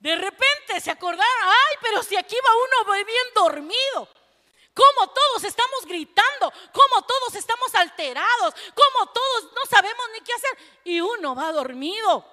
[0.00, 4.08] De repente se acordaron, ay, pero si aquí va uno bien dormido.
[4.72, 10.58] Como todos estamos gritando, como todos estamos alterados, como todos no sabemos ni qué hacer.
[10.84, 12.24] Y uno va dormido.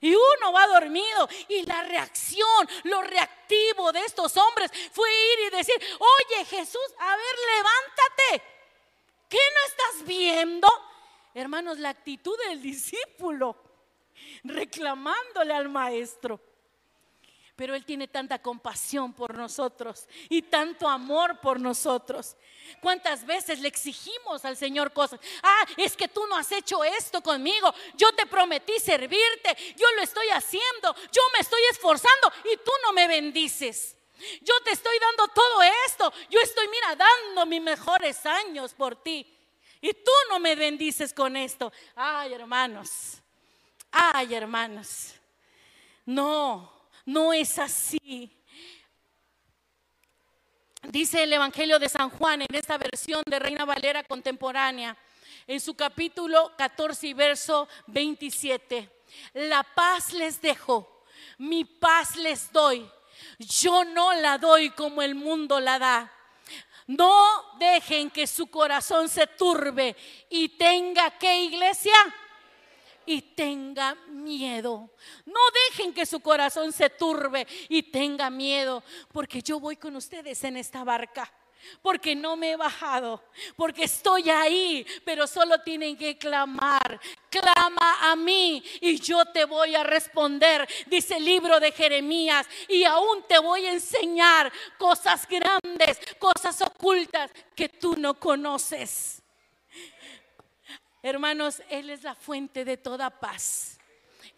[0.00, 1.28] Y uno va dormido.
[1.48, 7.16] Y la reacción, lo reactivo de estos hombres fue ir y decir, oye Jesús, a
[7.16, 8.54] ver, levántate.
[9.28, 10.68] ¿Qué no estás viendo?
[11.34, 13.56] Hermanos, la actitud del discípulo
[14.44, 16.40] reclamándole al maestro.
[17.56, 22.36] Pero Él tiene tanta compasión por nosotros y tanto amor por nosotros.
[22.80, 25.20] ¿Cuántas veces le exigimos al Señor cosas?
[25.42, 27.72] Ah, es que tú no has hecho esto conmigo.
[27.94, 29.74] Yo te prometí servirte.
[29.76, 30.94] Yo lo estoy haciendo.
[31.12, 33.96] Yo me estoy esforzando y tú no me bendices.
[34.40, 36.12] Yo te estoy dando todo esto.
[36.30, 39.30] Yo estoy, mira, dando mis mejores años por ti.
[39.80, 41.72] Y tú no me bendices con esto.
[41.94, 43.18] Ay, hermanos.
[43.90, 45.14] Ay, hermanos.
[46.06, 48.30] No, no es así.
[50.82, 54.96] dice el Evangelio de San Juan en esta versión de Reina Valera contemporánea,
[55.46, 58.90] en su capítulo 14 y verso 27.
[59.34, 61.04] La paz les dejo,
[61.38, 62.88] mi paz les doy.
[63.38, 66.12] Yo no la doy como el mundo la da.
[66.86, 69.96] No dejen que su corazón se turbe
[70.28, 71.94] y tenga que iglesia
[73.06, 74.90] y tenga miedo.
[75.26, 80.42] No dejen que su corazón se turbe y tenga miedo, porque yo voy con ustedes
[80.44, 81.30] en esta barca
[81.82, 83.22] porque no me he bajado,
[83.56, 87.00] porque estoy ahí, pero solo tienen que clamar.
[87.30, 92.84] Clama a mí y yo te voy a responder, dice el libro de Jeremías, y
[92.84, 99.23] aún te voy a enseñar cosas grandes, cosas ocultas que tú no conoces.
[101.04, 103.78] Hermanos, Él es la fuente de toda paz.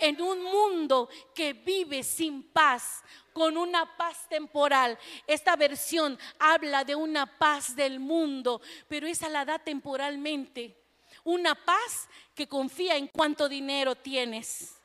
[0.00, 4.98] En un mundo que vive sin paz, con una paz temporal.
[5.28, 10.76] Esta versión habla de una paz del mundo, pero esa la da temporalmente.
[11.22, 14.76] Una paz que confía en cuánto dinero tienes.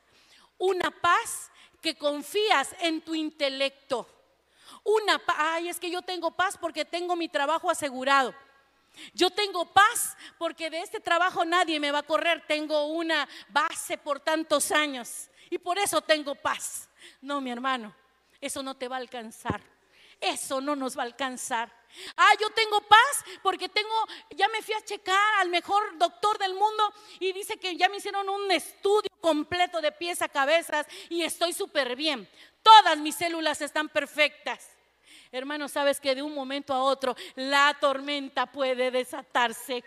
[0.60, 1.50] Una paz
[1.82, 4.08] que confías en tu intelecto.
[4.84, 8.36] Una paz, ay, es que yo tengo paz porque tengo mi trabajo asegurado.
[9.13, 12.45] Yo tengo paz porque de este trabajo nadie me va a correr.
[12.47, 16.89] Tengo una base por tantos años y por eso tengo paz.
[17.21, 17.95] No, mi hermano.
[18.39, 19.62] Eso no te va a alcanzar.
[20.19, 21.71] Eso no nos va a alcanzar.
[22.15, 23.93] Ah, yo tengo paz porque tengo,
[24.32, 27.97] ya me fui a checar al mejor doctor del mundo y dice que ya me
[27.97, 32.30] hicieron un estudio completo de pies a cabezas y estoy súper bien.
[32.63, 34.69] Todas mis células están perfectas.
[35.34, 39.82] Hermano, sabes que de un momento a otro la tormenta puede desatarse.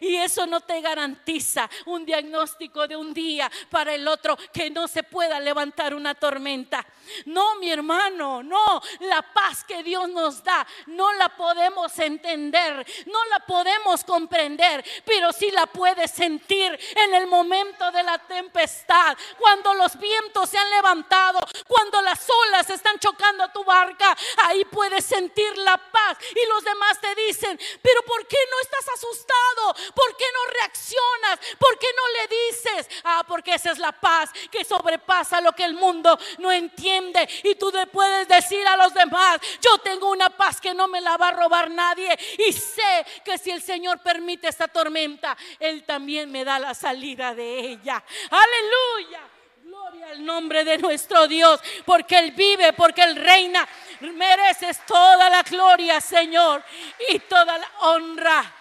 [0.00, 4.88] Y eso no te garantiza un diagnóstico de un día para el otro que no
[4.88, 6.86] se pueda levantar una tormenta.
[7.26, 8.82] No, mi hermano, no.
[9.00, 15.32] La paz que Dios nos da no la podemos entender, no la podemos comprender, pero
[15.32, 20.70] sí la puedes sentir en el momento de la tempestad, cuando los vientos se han
[20.70, 26.18] levantado, cuando las olas están chocando a tu barca, ahí puedes sentir la paz.
[26.30, 29.75] Y los demás te dicen, pero ¿por qué no estás asustado?
[29.94, 31.38] ¿Por qué no reaccionas?
[31.58, 33.02] ¿Por qué no le dices?
[33.04, 37.28] Ah, porque esa es la paz que sobrepasa lo que el mundo no entiende.
[37.44, 41.00] Y tú le puedes decir a los demás, yo tengo una paz que no me
[41.00, 42.16] la va a robar nadie.
[42.38, 47.34] Y sé que si el Señor permite esta tormenta, Él también me da la salida
[47.34, 48.02] de ella.
[48.30, 49.20] Aleluya.
[49.62, 53.66] Gloria al nombre de nuestro Dios, porque Él vive, porque Él reina.
[54.00, 56.62] Mereces toda la gloria, Señor,
[57.08, 58.54] y toda la honra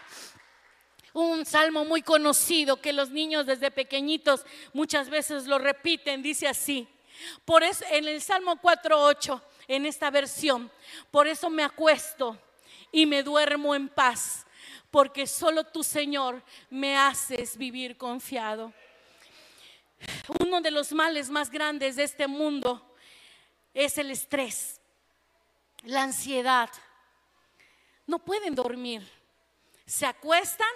[1.15, 6.87] un salmo muy conocido que los niños desde pequeñitos muchas veces lo repiten, dice así.
[7.45, 10.69] Por eso en el Salmo 4:8 en esta versión,
[11.11, 12.37] por eso me acuesto
[12.91, 14.45] y me duermo en paz,
[14.91, 18.73] porque solo tu Señor me haces vivir confiado.
[20.39, 22.93] Uno de los males más grandes de este mundo
[23.73, 24.81] es el estrés,
[25.83, 26.69] la ansiedad.
[28.05, 29.09] No pueden dormir.
[29.85, 30.67] Se acuestan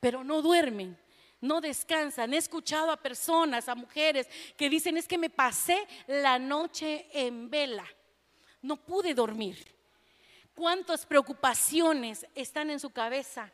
[0.00, 0.98] pero no duermen,
[1.40, 2.34] no descansan.
[2.34, 7.50] He escuchado a personas, a mujeres que dicen, es que me pasé la noche en
[7.50, 7.86] vela,
[8.62, 9.78] no pude dormir.
[10.54, 13.50] ¿Cuántas preocupaciones están en su cabeza?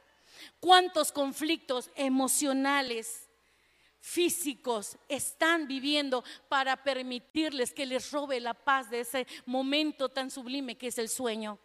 [0.61, 3.28] ¿Cuántos conflictos emocionales,
[4.00, 10.76] físicos están viviendo para permitirles que les robe la paz de ese momento tan sublime
[10.76, 11.59] que es el sueño?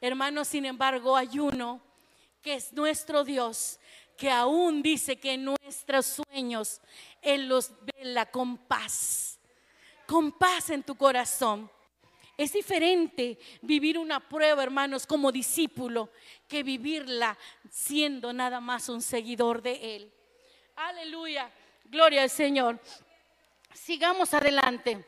[0.00, 1.80] Hermanos, sin embargo, hay uno
[2.42, 3.78] que es nuestro Dios,
[4.16, 6.80] que aún dice que nuestros sueños
[7.22, 9.38] Él los vela con paz,
[10.06, 11.70] con paz en tu corazón.
[12.36, 16.10] Es diferente vivir una prueba, hermanos, como discípulo,
[16.46, 17.36] que vivirla
[17.70, 20.12] siendo nada más un seguidor de Él.
[20.76, 21.50] Aleluya,
[21.86, 22.78] gloria al Señor.
[23.72, 25.04] Sigamos adelante.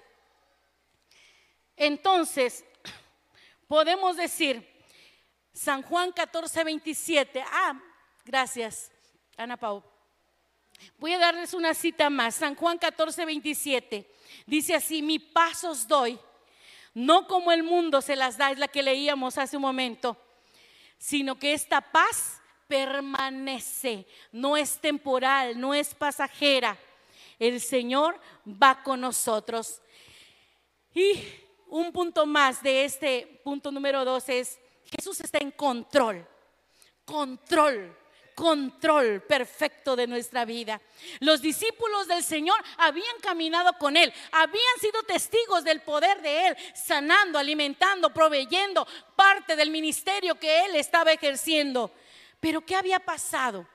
[1.76, 2.64] Entonces,
[3.68, 4.66] podemos decir,
[5.58, 7.42] San Juan 14, 27.
[7.44, 7.76] Ah,
[8.24, 8.92] gracias,
[9.36, 9.82] Ana Pau.
[10.98, 12.36] Voy a darles una cita más.
[12.36, 14.08] San Juan 14, 27.
[14.46, 16.16] Dice así, mi paz os doy,
[16.94, 20.16] no como el mundo se las da, es la que leíamos hace un momento,
[20.96, 26.78] sino que esta paz permanece, no es temporal, no es pasajera.
[27.36, 29.82] El Señor va con nosotros.
[30.94, 31.20] Y
[31.66, 34.60] un punto más de este punto número dos es,
[34.96, 36.26] Jesús está en control,
[37.04, 37.96] control,
[38.34, 40.80] control perfecto de nuestra vida.
[41.20, 46.56] Los discípulos del Señor habían caminado con Él, habían sido testigos del poder de Él,
[46.74, 48.86] sanando, alimentando, proveyendo
[49.16, 51.90] parte del ministerio que Él estaba ejerciendo.
[52.40, 53.66] Pero ¿qué había pasado?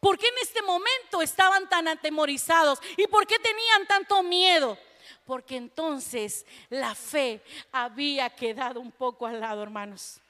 [0.00, 2.80] ¿Por qué en este momento estaban tan atemorizados?
[2.96, 4.78] ¿Y por qué tenían tanto miedo?
[5.26, 10.20] Porque entonces la fe había quedado un poco al lado, hermanos.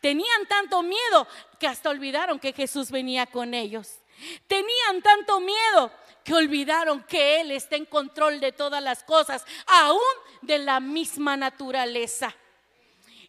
[0.00, 1.26] Tenían tanto miedo
[1.58, 3.98] que hasta olvidaron que Jesús venía con ellos.
[4.46, 5.92] Tenían tanto miedo
[6.24, 9.98] que olvidaron que Él está en control de todas las cosas, aún
[10.42, 12.34] de la misma naturaleza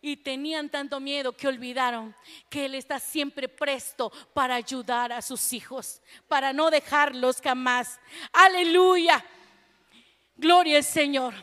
[0.01, 2.15] y tenían tanto miedo que olvidaron
[2.49, 7.99] que Él está siempre presto para ayudar a sus hijos, para no dejarlos jamás.
[8.33, 9.23] Aleluya.
[10.35, 11.33] Gloria al Señor.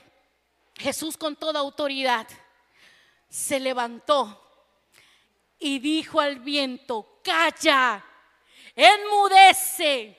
[0.74, 2.26] Jesús con toda autoridad
[3.28, 4.47] se levantó
[5.58, 8.04] y dijo al viento, calla,
[8.74, 10.18] enmudece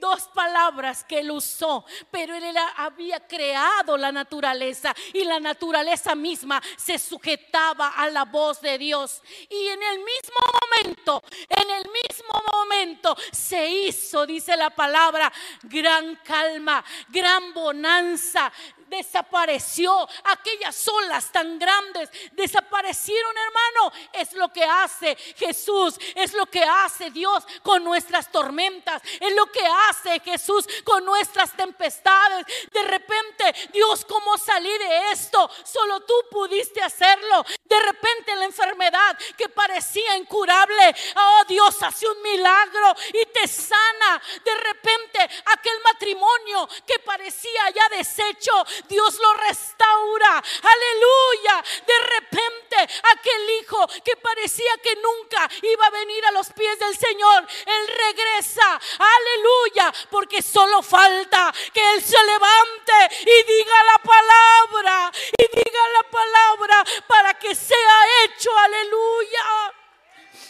[0.00, 6.60] dos palabras que él usó, pero él había creado la naturaleza y la naturaleza misma
[6.76, 9.22] se sujetaba a la voz de Dios.
[9.48, 15.32] Y en el mismo momento, en el mismo momento se hizo, dice la palabra,
[15.62, 18.50] gran calma, gran bonanza,
[18.90, 20.06] desapareció.
[20.24, 23.92] Aquellas olas tan grandes desaparecieron, hermano.
[24.12, 29.46] Es lo que hace Jesús, es lo que hace Dios con nuestras tormentas, es lo
[29.46, 32.44] que hace Jesús con nuestras tempestades.
[32.72, 35.48] De repente, Dios, ¿cómo salí de esto?
[35.64, 37.44] Solo tú pudiste hacerlo.
[37.64, 44.20] De repente la enfermedad que parecía incurable, oh Dios hace un milagro y te sana.
[44.44, 48.52] De repente aquel matrimonio que parecía ya deshecho,
[48.88, 50.42] Dios lo restaura.
[50.62, 51.64] Aleluya.
[51.86, 52.76] De repente
[53.12, 57.88] aquel hijo que parecía que nunca iba a venir a los pies del Señor, Él
[57.88, 58.80] regresa.
[58.98, 59.92] Aleluya.
[60.10, 65.12] Porque solo falta que Él se levante y diga la palabra.
[65.38, 68.56] Y diga la palabra para que sea hecho.
[68.56, 69.74] Aleluya.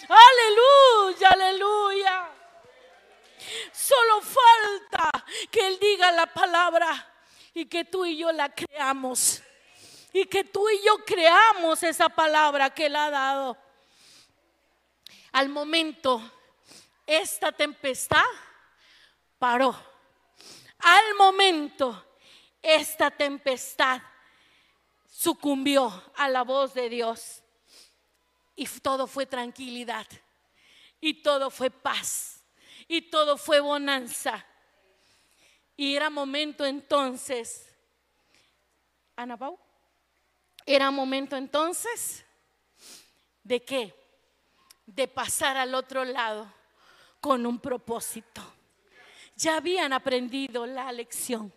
[0.09, 2.31] Aleluya, aleluya.
[3.73, 5.11] Solo falta
[5.51, 7.10] que Él diga la palabra
[7.55, 9.43] y que tú y yo la creamos.
[10.13, 13.57] Y que tú y yo creamos esa palabra que Él ha dado.
[15.33, 16.21] Al momento,
[17.07, 18.25] esta tempestad
[19.39, 19.77] paró.
[20.79, 22.07] Al momento,
[22.61, 24.01] esta tempestad
[25.07, 27.43] sucumbió a la voz de Dios.
[28.57, 30.07] Y todo fue tranquilidad.
[31.01, 32.45] Y todo fue paz.
[32.89, 34.45] Y todo fue bonanza.
[35.81, 37.67] Y era momento entonces,
[39.17, 39.59] Ana Pau,
[40.67, 42.23] era momento entonces
[43.43, 43.95] de qué?
[44.85, 46.53] De pasar al otro lado
[47.19, 48.43] con un propósito.
[49.37, 51.51] Ya habían aprendido la lección.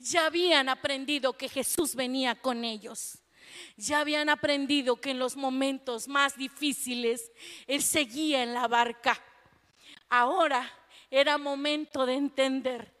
[0.00, 3.20] Ya habían aprendido que Jesús venía con ellos.
[3.76, 7.30] Ya habían aprendido que en los momentos más difíciles
[7.68, 9.22] Él seguía en la barca.
[10.08, 10.68] Ahora
[11.12, 12.95] era momento de entender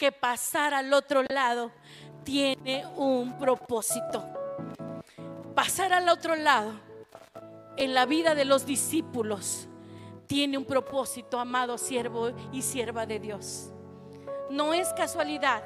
[0.00, 1.70] que pasar al otro lado
[2.24, 4.24] tiene un propósito.
[5.54, 6.72] Pasar al otro lado
[7.76, 9.68] en la vida de los discípulos
[10.26, 13.72] tiene un propósito, amado siervo y sierva de Dios.
[14.48, 15.64] No es casualidad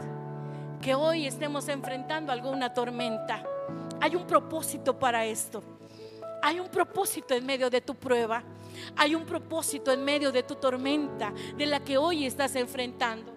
[0.83, 3.45] que hoy estemos enfrentando alguna tormenta.
[4.01, 5.63] Hay un propósito para esto.
[6.43, 8.43] Hay un propósito en medio de tu prueba.
[8.97, 13.34] Hay un propósito en medio de tu tormenta de la que hoy estás enfrentando.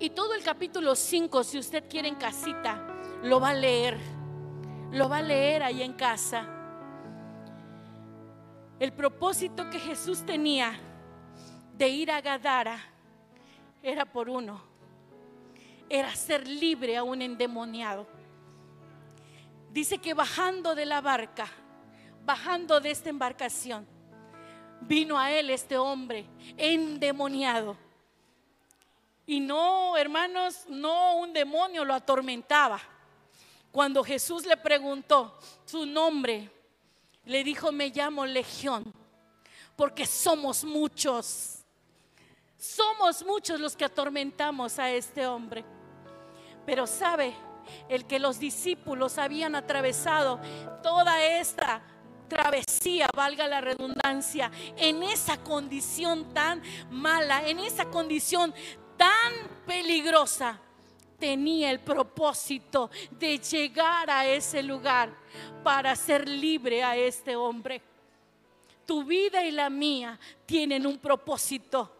[0.00, 2.84] Y todo el capítulo 5, si usted quiere en casita,
[3.22, 3.96] lo va a leer.
[4.90, 6.46] Lo va a leer ahí en casa.
[8.80, 10.78] El propósito que Jesús tenía
[11.76, 12.78] de ir a Gadara
[13.82, 14.62] era por uno.
[15.88, 18.06] Era ser libre a un endemoniado.
[19.70, 21.46] Dice que bajando de la barca,
[22.24, 23.86] bajando de esta embarcación,
[24.80, 26.26] vino a él este hombre
[26.56, 27.83] endemoniado
[29.26, 32.80] y no, hermanos, no un demonio lo atormentaba.
[33.72, 36.50] Cuando Jesús le preguntó su nombre,
[37.24, 38.84] le dijo, me llamo Legión,
[39.76, 41.64] porque somos muchos.
[42.58, 45.64] Somos muchos los que atormentamos a este hombre.
[46.66, 47.34] Pero sabe,
[47.88, 50.38] el que los discípulos habían atravesado
[50.82, 51.82] toda esta
[52.28, 58.54] travesía, valga la redundancia, en esa condición tan mala, en esa condición
[58.96, 59.32] tan
[59.66, 60.58] peligrosa,
[61.18, 65.10] tenía el propósito de llegar a ese lugar
[65.62, 67.80] para ser libre a este hombre.
[68.86, 71.90] tu vida y la mía tienen un propósito.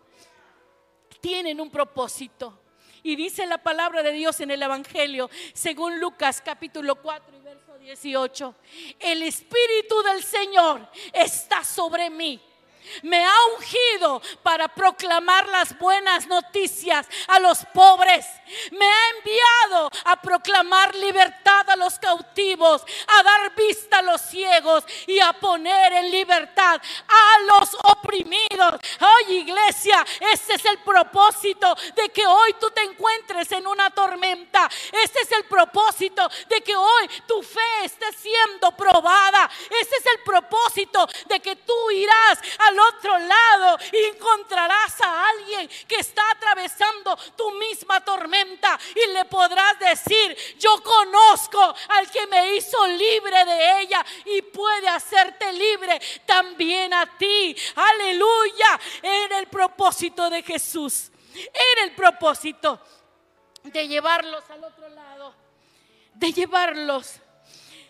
[1.18, 2.61] Tienen un propósito.
[3.03, 7.78] Y dice la palabra de Dios en el Evangelio, según Lucas capítulo 4 y verso
[7.78, 8.55] 18,
[8.99, 12.38] el Espíritu del Señor está sobre mí
[13.03, 18.26] me ha ungido para proclamar las buenas noticias a los pobres.
[18.72, 24.85] Me ha enviado a proclamar libertad a los cautivos, a dar vista a los ciegos
[25.07, 28.80] y a poner en libertad a los oprimidos.
[29.01, 34.68] Hoy iglesia, ese es el propósito de que hoy tú te encuentres en una tormenta.
[34.93, 39.51] Este es el propósito de que hoy tu fe esté siendo probada.
[39.70, 45.96] Ese es el propósito de que tú irás a otro lado encontrarás a alguien que
[45.96, 52.86] está atravesando tu misma tormenta y le podrás decir, yo conozco al que me hizo
[52.86, 57.56] libre de ella y puede hacerte libre también a ti.
[57.74, 58.80] Aleluya.
[59.02, 61.10] Era el propósito de Jesús.
[61.34, 62.80] Era el propósito
[63.64, 65.34] de llevarlos al otro lado.
[66.14, 67.20] De llevarlos.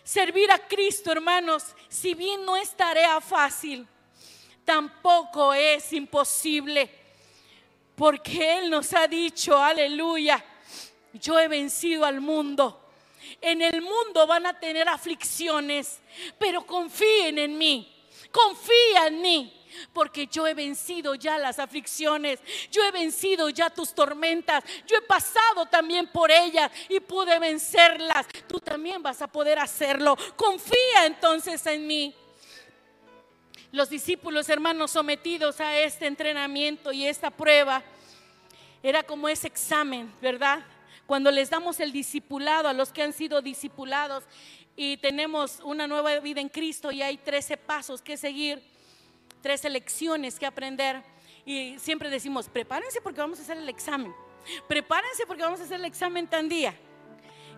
[0.03, 3.89] Servir a Cristo, hermanos, si bien no es tarea fácil,
[4.65, 6.91] tampoco es imposible.
[7.95, 10.45] Porque Él nos ha dicho, aleluya,
[11.13, 12.81] yo he vencido al mundo.
[13.41, 16.01] En el mundo van a tener aflicciones,
[16.39, 17.95] pero confíen en mí,
[18.31, 19.61] confía en mí.
[19.93, 22.39] Porque yo he vencido ya las aflicciones,
[22.71, 28.27] yo he vencido ya tus tormentas, yo he pasado también por ellas y pude vencerlas.
[28.47, 30.17] Tú también vas a poder hacerlo.
[30.37, 32.15] Confía entonces en mí
[33.75, 37.83] los discípulos hermanos sometidos a este entrenamiento y esta prueba,
[38.85, 40.65] era como ese examen, ¿verdad?
[41.07, 44.23] Cuando les damos el discipulado a los que han sido discipulados
[44.77, 48.63] y tenemos una nueva vida en Cristo y hay 13 pasos que seguir,
[49.43, 51.03] 13 lecciones que aprender
[51.45, 54.15] y siempre decimos, prepárense porque vamos a hacer el examen,
[54.69, 56.77] prepárense porque vamos a hacer el examen tan día.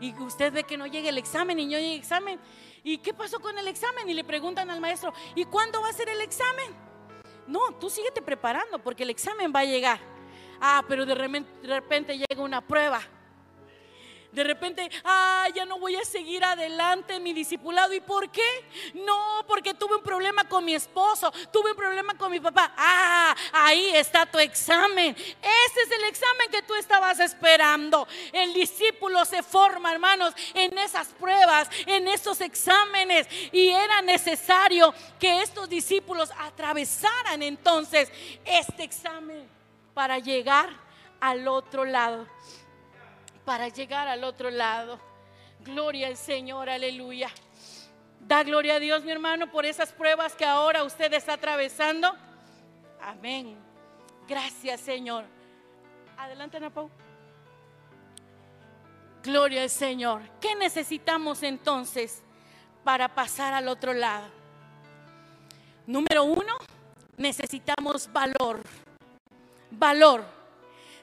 [0.01, 2.39] Y usted ve que no llegue el examen y no llegue el examen
[2.87, 4.09] ¿Y qué pasó con el examen?
[4.09, 6.73] Y le preguntan al maestro, ¿y cuándo va a ser el examen?
[7.49, 9.99] No, tú síguete preparando porque el examen va a llegar.
[10.61, 13.01] Ah, pero de repente, llega una prueba
[14.33, 17.93] de repente, ah, ya no voy a seguir adelante mi discipulado.
[17.93, 18.47] ¿Y por qué?
[18.95, 22.73] No, porque tuve un problema con mi esposo, tuve un problema con mi papá.
[22.77, 25.15] Ah, ahí está tu examen.
[25.17, 28.07] Ese es el examen que tú estabas esperando.
[28.33, 33.27] El discípulo se forma, hermanos, en esas pruebas, en esos exámenes.
[33.53, 38.11] Y era necesario que estos discípulos atravesaran entonces
[38.45, 39.49] este examen
[39.95, 40.69] para llegar
[41.21, 42.27] al otro lado
[43.47, 45.01] para llegar al otro lado.
[45.61, 47.31] Gloria al Señor, aleluya.
[48.21, 52.13] Da gloria a Dios, mi hermano, por esas pruebas que ahora usted está atravesando.
[53.01, 53.57] Amén.
[54.29, 55.25] Gracias, Señor.
[56.19, 56.73] Adelante, Ana
[59.23, 60.23] Gloria al Señor.
[60.41, 62.23] ¿Qué necesitamos entonces
[62.83, 64.27] para pasar al otro lado?
[65.87, 66.57] Número uno,
[67.17, 68.61] necesitamos valor.
[69.71, 70.36] Valor.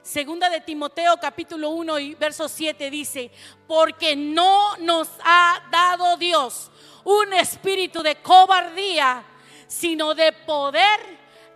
[0.03, 3.31] Segunda de Timoteo capítulo 1 y verso 7 dice,
[3.65, 6.69] porque no nos ha dado Dios
[7.05, 9.23] un espíritu de cobardía,
[9.65, 10.99] sino de poder,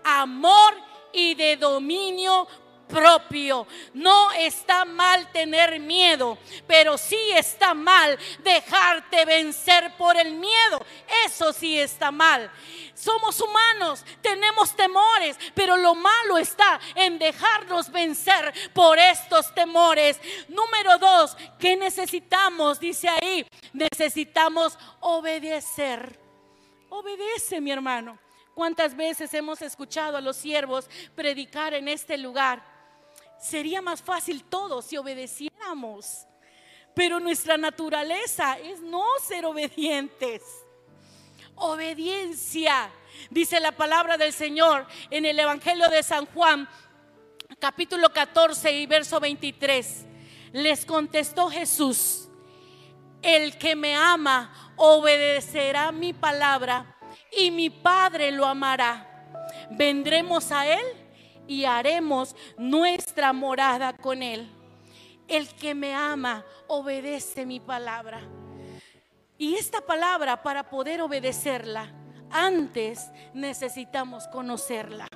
[0.02, 0.76] amor
[1.12, 2.48] y de dominio
[2.88, 3.68] propio.
[3.94, 10.86] No está mal tener miedo, pero sí está mal dejarte vencer por el miedo.
[11.26, 12.50] Eso sí está mal.
[12.94, 20.20] Somos humanos, tenemos temores, pero lo malo está en dejarnos vencer por estos temores.
[20.48, 22.80] Número dos, ¿qué necesitamos?
[22.80, 26.20] Dice ahí, necesitamos obedecer.
[26.90, 28.18] Obedece, mi hermano.
[28.56, 32.77] ¿Cuántas veces hemos escuchado a los siervos predicar en este lugar?
[33.40, 36.26] Sería más fácil todo si obedeciéramos.
[36.94, 40.42] Pero nuestra naturaleza es no ser obedientes.
[41.56, 42.90] Obediencia,
[43.30, 46.68] dice la palabra del Señor en el Evangelio de San Juan,
[47.60, 50.06] capítulo 14 y verso 23.
[50.54, 52.30] Les contestó Jesús,
[53.22, 56.98] el que me ama obedecerá mi palabra
[57.32, 59.36] y mi Padre lo amará.
[59.72, 61.07] Vendremos a Él
[61.48, 64.50] y haremos nuestra morada con Él.
[65.28, 68.22] El que me ama obedece mi palabra.
[69.38, 71.92] Y esta palabra, para poder obedecerla,
[72.32, 75.08] antes necesitamos conocerla.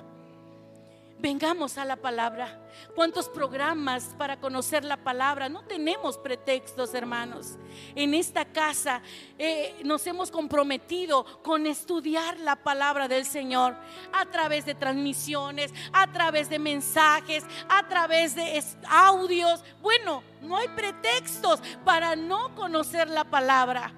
[1.22, 2.58] Vengamos a la palabra.
[2.96, 5.48] ¿Cuántos programas para conocer la palabra?
[5.48, 7.58] No tenemos pretextos, hermanos.
[7.94, 9.02] En esta casa
[9.38, 13.76] eh, nos hemos comprometido con estudiar la palabra del Señor
[14.12, 19.62] a través de transmisiones, a través de mensajes, a través de audios.
[19.80, 23.92] Bueno, no hay pretextos para no conocer la palabra.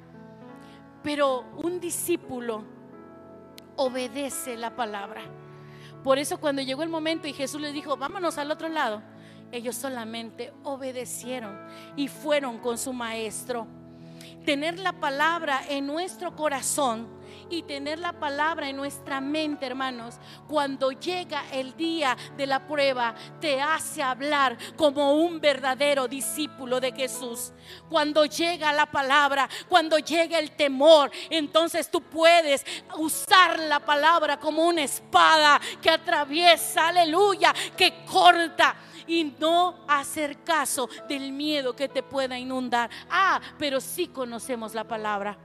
[1.02, 2.64] Pero un discípulo
[3.76, 5.22] obedece la palabra.
[6.04, 9.02] Por eso cuando llegó el momento y Jesús les dijo, vámonos al otro lado,
[9.50, 11.58] ellos solamente obedecieron
[11.96, 13.66] y fueron con su maestro.
[14.44, 17.08] Tener la palabra en nuestro corazón
[17.50, 20.16] y tener la palabra en nuestra mente, hermanos,
[20.48, 26.92] cuando llega el día de la prueba, te hace hablar como un verdadero discípulo de
[26.92, 27.52] Jesús.
[27.88, 32.64] Cuando llega la palabra, cuando llega el temor, entonces tú puedes
[32.98, 38.76] usar la palabra como una espada que atraviesa, aleluya, que corta
[39.06, 42.90] y no hacer caso del miedo que te pueda inundar.
[43.10, 45.36] Ah, pero sí conocemos la palabra.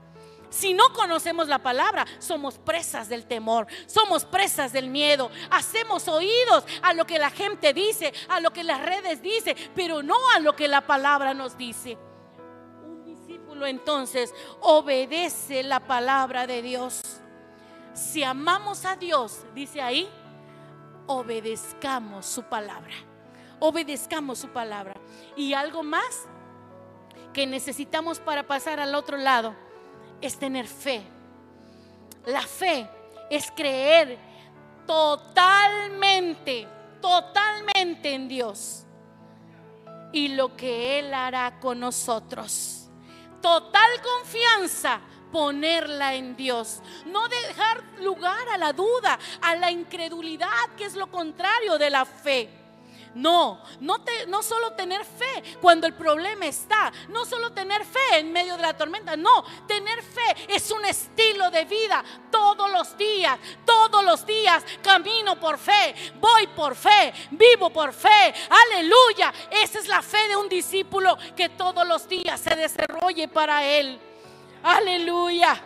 [0.50, 5.30] Si no conocemos la palabra, somos presas del temor, somos presas del miedo.
[5.48, 10.02] Hacemos oídos a lo que la gente dice, a lo que las redes dicen, pero
[10.02, 11.96] no a lo que la palabra nos dice.
[12.82, 17.00] Un discípulo entonces obedece la palabra de Dios.
[17.94, 20.10] Si amamos a Dios, dice ahí,
[21.06, 22.94] obedezcamos su palabra.
[23.60, 24.94] Obedezcamos su palabra.
[25.36, 26.26] Y algo más
[27.32, 29.54] que necesitamos para pasar al otro lado
[30.20, 31.02] es tener fe.
[32.26, 32.88] La fe
[33.30, 34.18] es creer
[34.86, 36.66] totalmente,
[37.00, 38.84] totalmente en Dios
[40.12, 42.88] y lo que Él hará con nosotros.
[43.40, 45.00] Total confianza,
[45.32, 46.80] ponerla en Dios.
[47.06, 52.04] No dejar lugar a la duda, a la incredulidad, que es lo contrario de la
[52.04, 52.59] fe.
[53.14, 58.18] No, no, te, no solo tener fe cuando el problema está, no solo tener fe
[58.18, 62.96] en medio de la tormenta, no, tener fe es un estilo de vida todos los
[62.96, 69.32] días, todos los días camino por fe, voy por fe, vivo por fe, aleluya.
[69.50, 73.98] Esa es la fe de un discípulo que todos los días se desarrolle para él,
[74.62, 75.60] aleluya.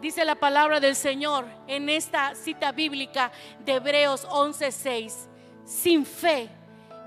[0.00, 5.33] Dice la palabra del Señor en esta cita bíblica de Hebreos 11:6
[5.64, 6.48] sin fe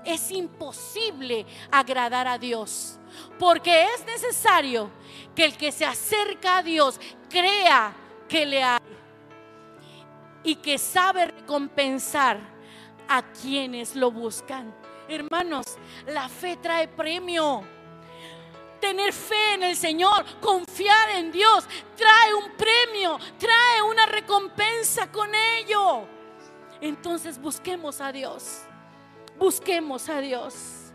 [0.04, 2.98] es imposible agradar a Dios.
[3.38, 4.90] Porque es necesario
[5.34, 7.94] que el que se acerca a Dios crea
[8.28, 8.80] que le hay
[10.44, 12.38] y que sabe recompensar
[13.08, 14.74] a quienes lo buscan.
[15.08, 15.64] Hermanos,
[16.06, 17.62] la fe trae premio.
[18.80, 21.64] Tener fe en el Señor, confiar en Dios,
[21.96, 26.06] trae un premio, trae una recompensa con ello.
[26.80, 28.62] Entonces busquemos a Dios.
[29.38, 30.92] Busquemos a Dios.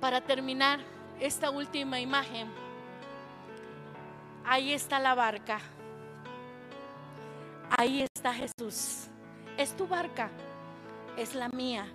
[0.00, 0.80] Para terminar
[1.18, 2.50] esta última imagen,
[4.44, 5.60] ahí está la barca.
[7.78, 9.08] Ahí está Jesús.
[9.56, 10.30] Es tu barca,
[11.16, 11.86] es la mía.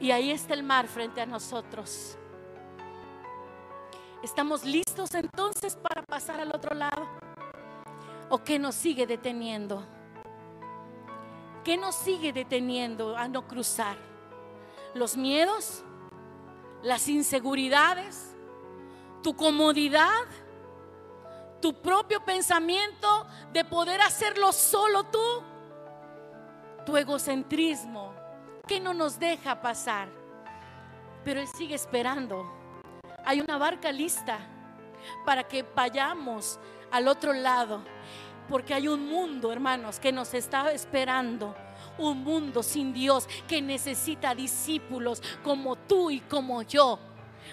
[0.00, 2.16] Y ahí está el mar frente a nosotros.
[4.22, 7.31] ¿Estamos listos entonces para pasar al otro lado?
[8.34, 9.84] ¿O qué nos sigue deteniendo?
[11.62, 13.98] ¿Qué nos sigue deteniendo a no cruzar?
[14.94, 15.84] ¿Los miedos?
[16.82, 18.34] ¿Las inseguridades?
[19.22, 20.24] ¿Tu comodidad?
[21.60, 25.42] ¿Tu propio pensamiento de poder hacerlo solo tú?
[26.86, 28.14] ¿Tu egocentrismo?
[28.66, 30.08] que no nos deja pasar?
[31.22, 32.50] Pero Él sigue esperando.
[33.26, 34.38] Hay una barca lista
[35.26, 36.58] para que vayamos
[36.92, 37.82] al otro lado.
[38.48, 41.56] Porque hay un mundo, hermanos, que nos está esperando.
[41.98, 46.98] Un mundo sin Dios que necesita discípulos como tú y como yo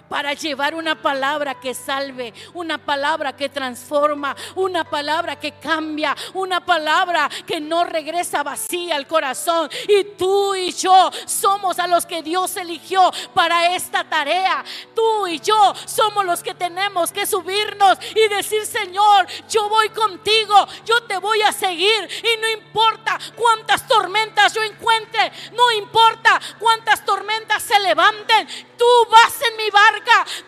[0.08, 6.66] para llevar una palabra que salve, una palabra que transforma, una palabra que cambia, una
[6.66, 9.70] palabra que no regresa vacía al corazón.
[9.88, 14.64] Y tú y yo somos a los que Dios eligió para esta tarea.
[14.95, 20.68] Tú y yo somos los que tenemos que subirnos y decir, Señor, yo voy contigo,
[20.86, 27.04] yo te voy a seguir y no importa cuántas tormentas yo encuentre, no importa cuántas
[27.06, 28.47] tormentas se levanten,
[28.78, 29.89] tú vas en mi barco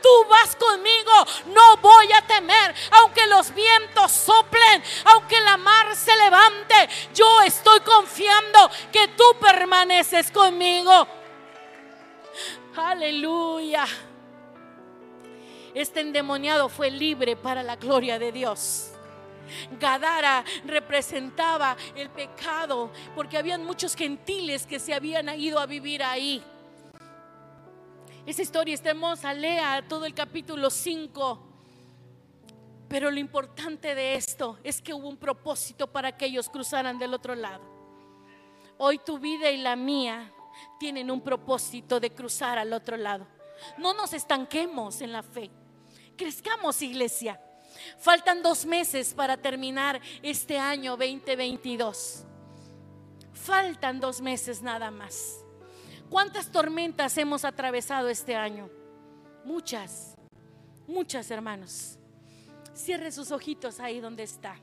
[0.01, 1.11] tú vas conmigo,
[1.47, 6.75] no voy a temer, aunque los vientos soplen, aunque la mar se levante,
[7.13, 11.07] yo estoy confiando que tú permaneces conmigo.
[12.75, 13.85] Aleluya.
[15.73, 18.91] Este endemoniado fue libre para la gloria de Dios.
[19.79, 26.43] Gadara representaba el pecado porque habían muchos gentiles que se habían ido a vivir ahí.
[28.25, 31.47] Esa historia está hermosa, lea todo el capítulo 5.
[32.87, 37.13] Pero lo importante de esto es que hubo un propósito para que ellos cruzaran del
[37.13, 37.63] otro lado.
[38.77, 40.31] Hoy tu vida y la mía
[40.79, 43.25] tienen un propósito de cruzar al otro lado.
[43.77, 45.49] No nos estanquemos en la fe.
[46.17, 47.41] Crezcamos, iglesia.
[47.97, 52.25] Faltan dos meses para terminar este año 2022.
[53.33, 55.40] Faltan dos meses nada más.
[56.11, 58.69] ¿Cuántas tormentas hemos atravesado este año?
[59.45, 60.13] Muchas,
[60.85, 61.97] muchas hermanos.
[62.75, 64.57] Cierre sus ojitos ahí donde está.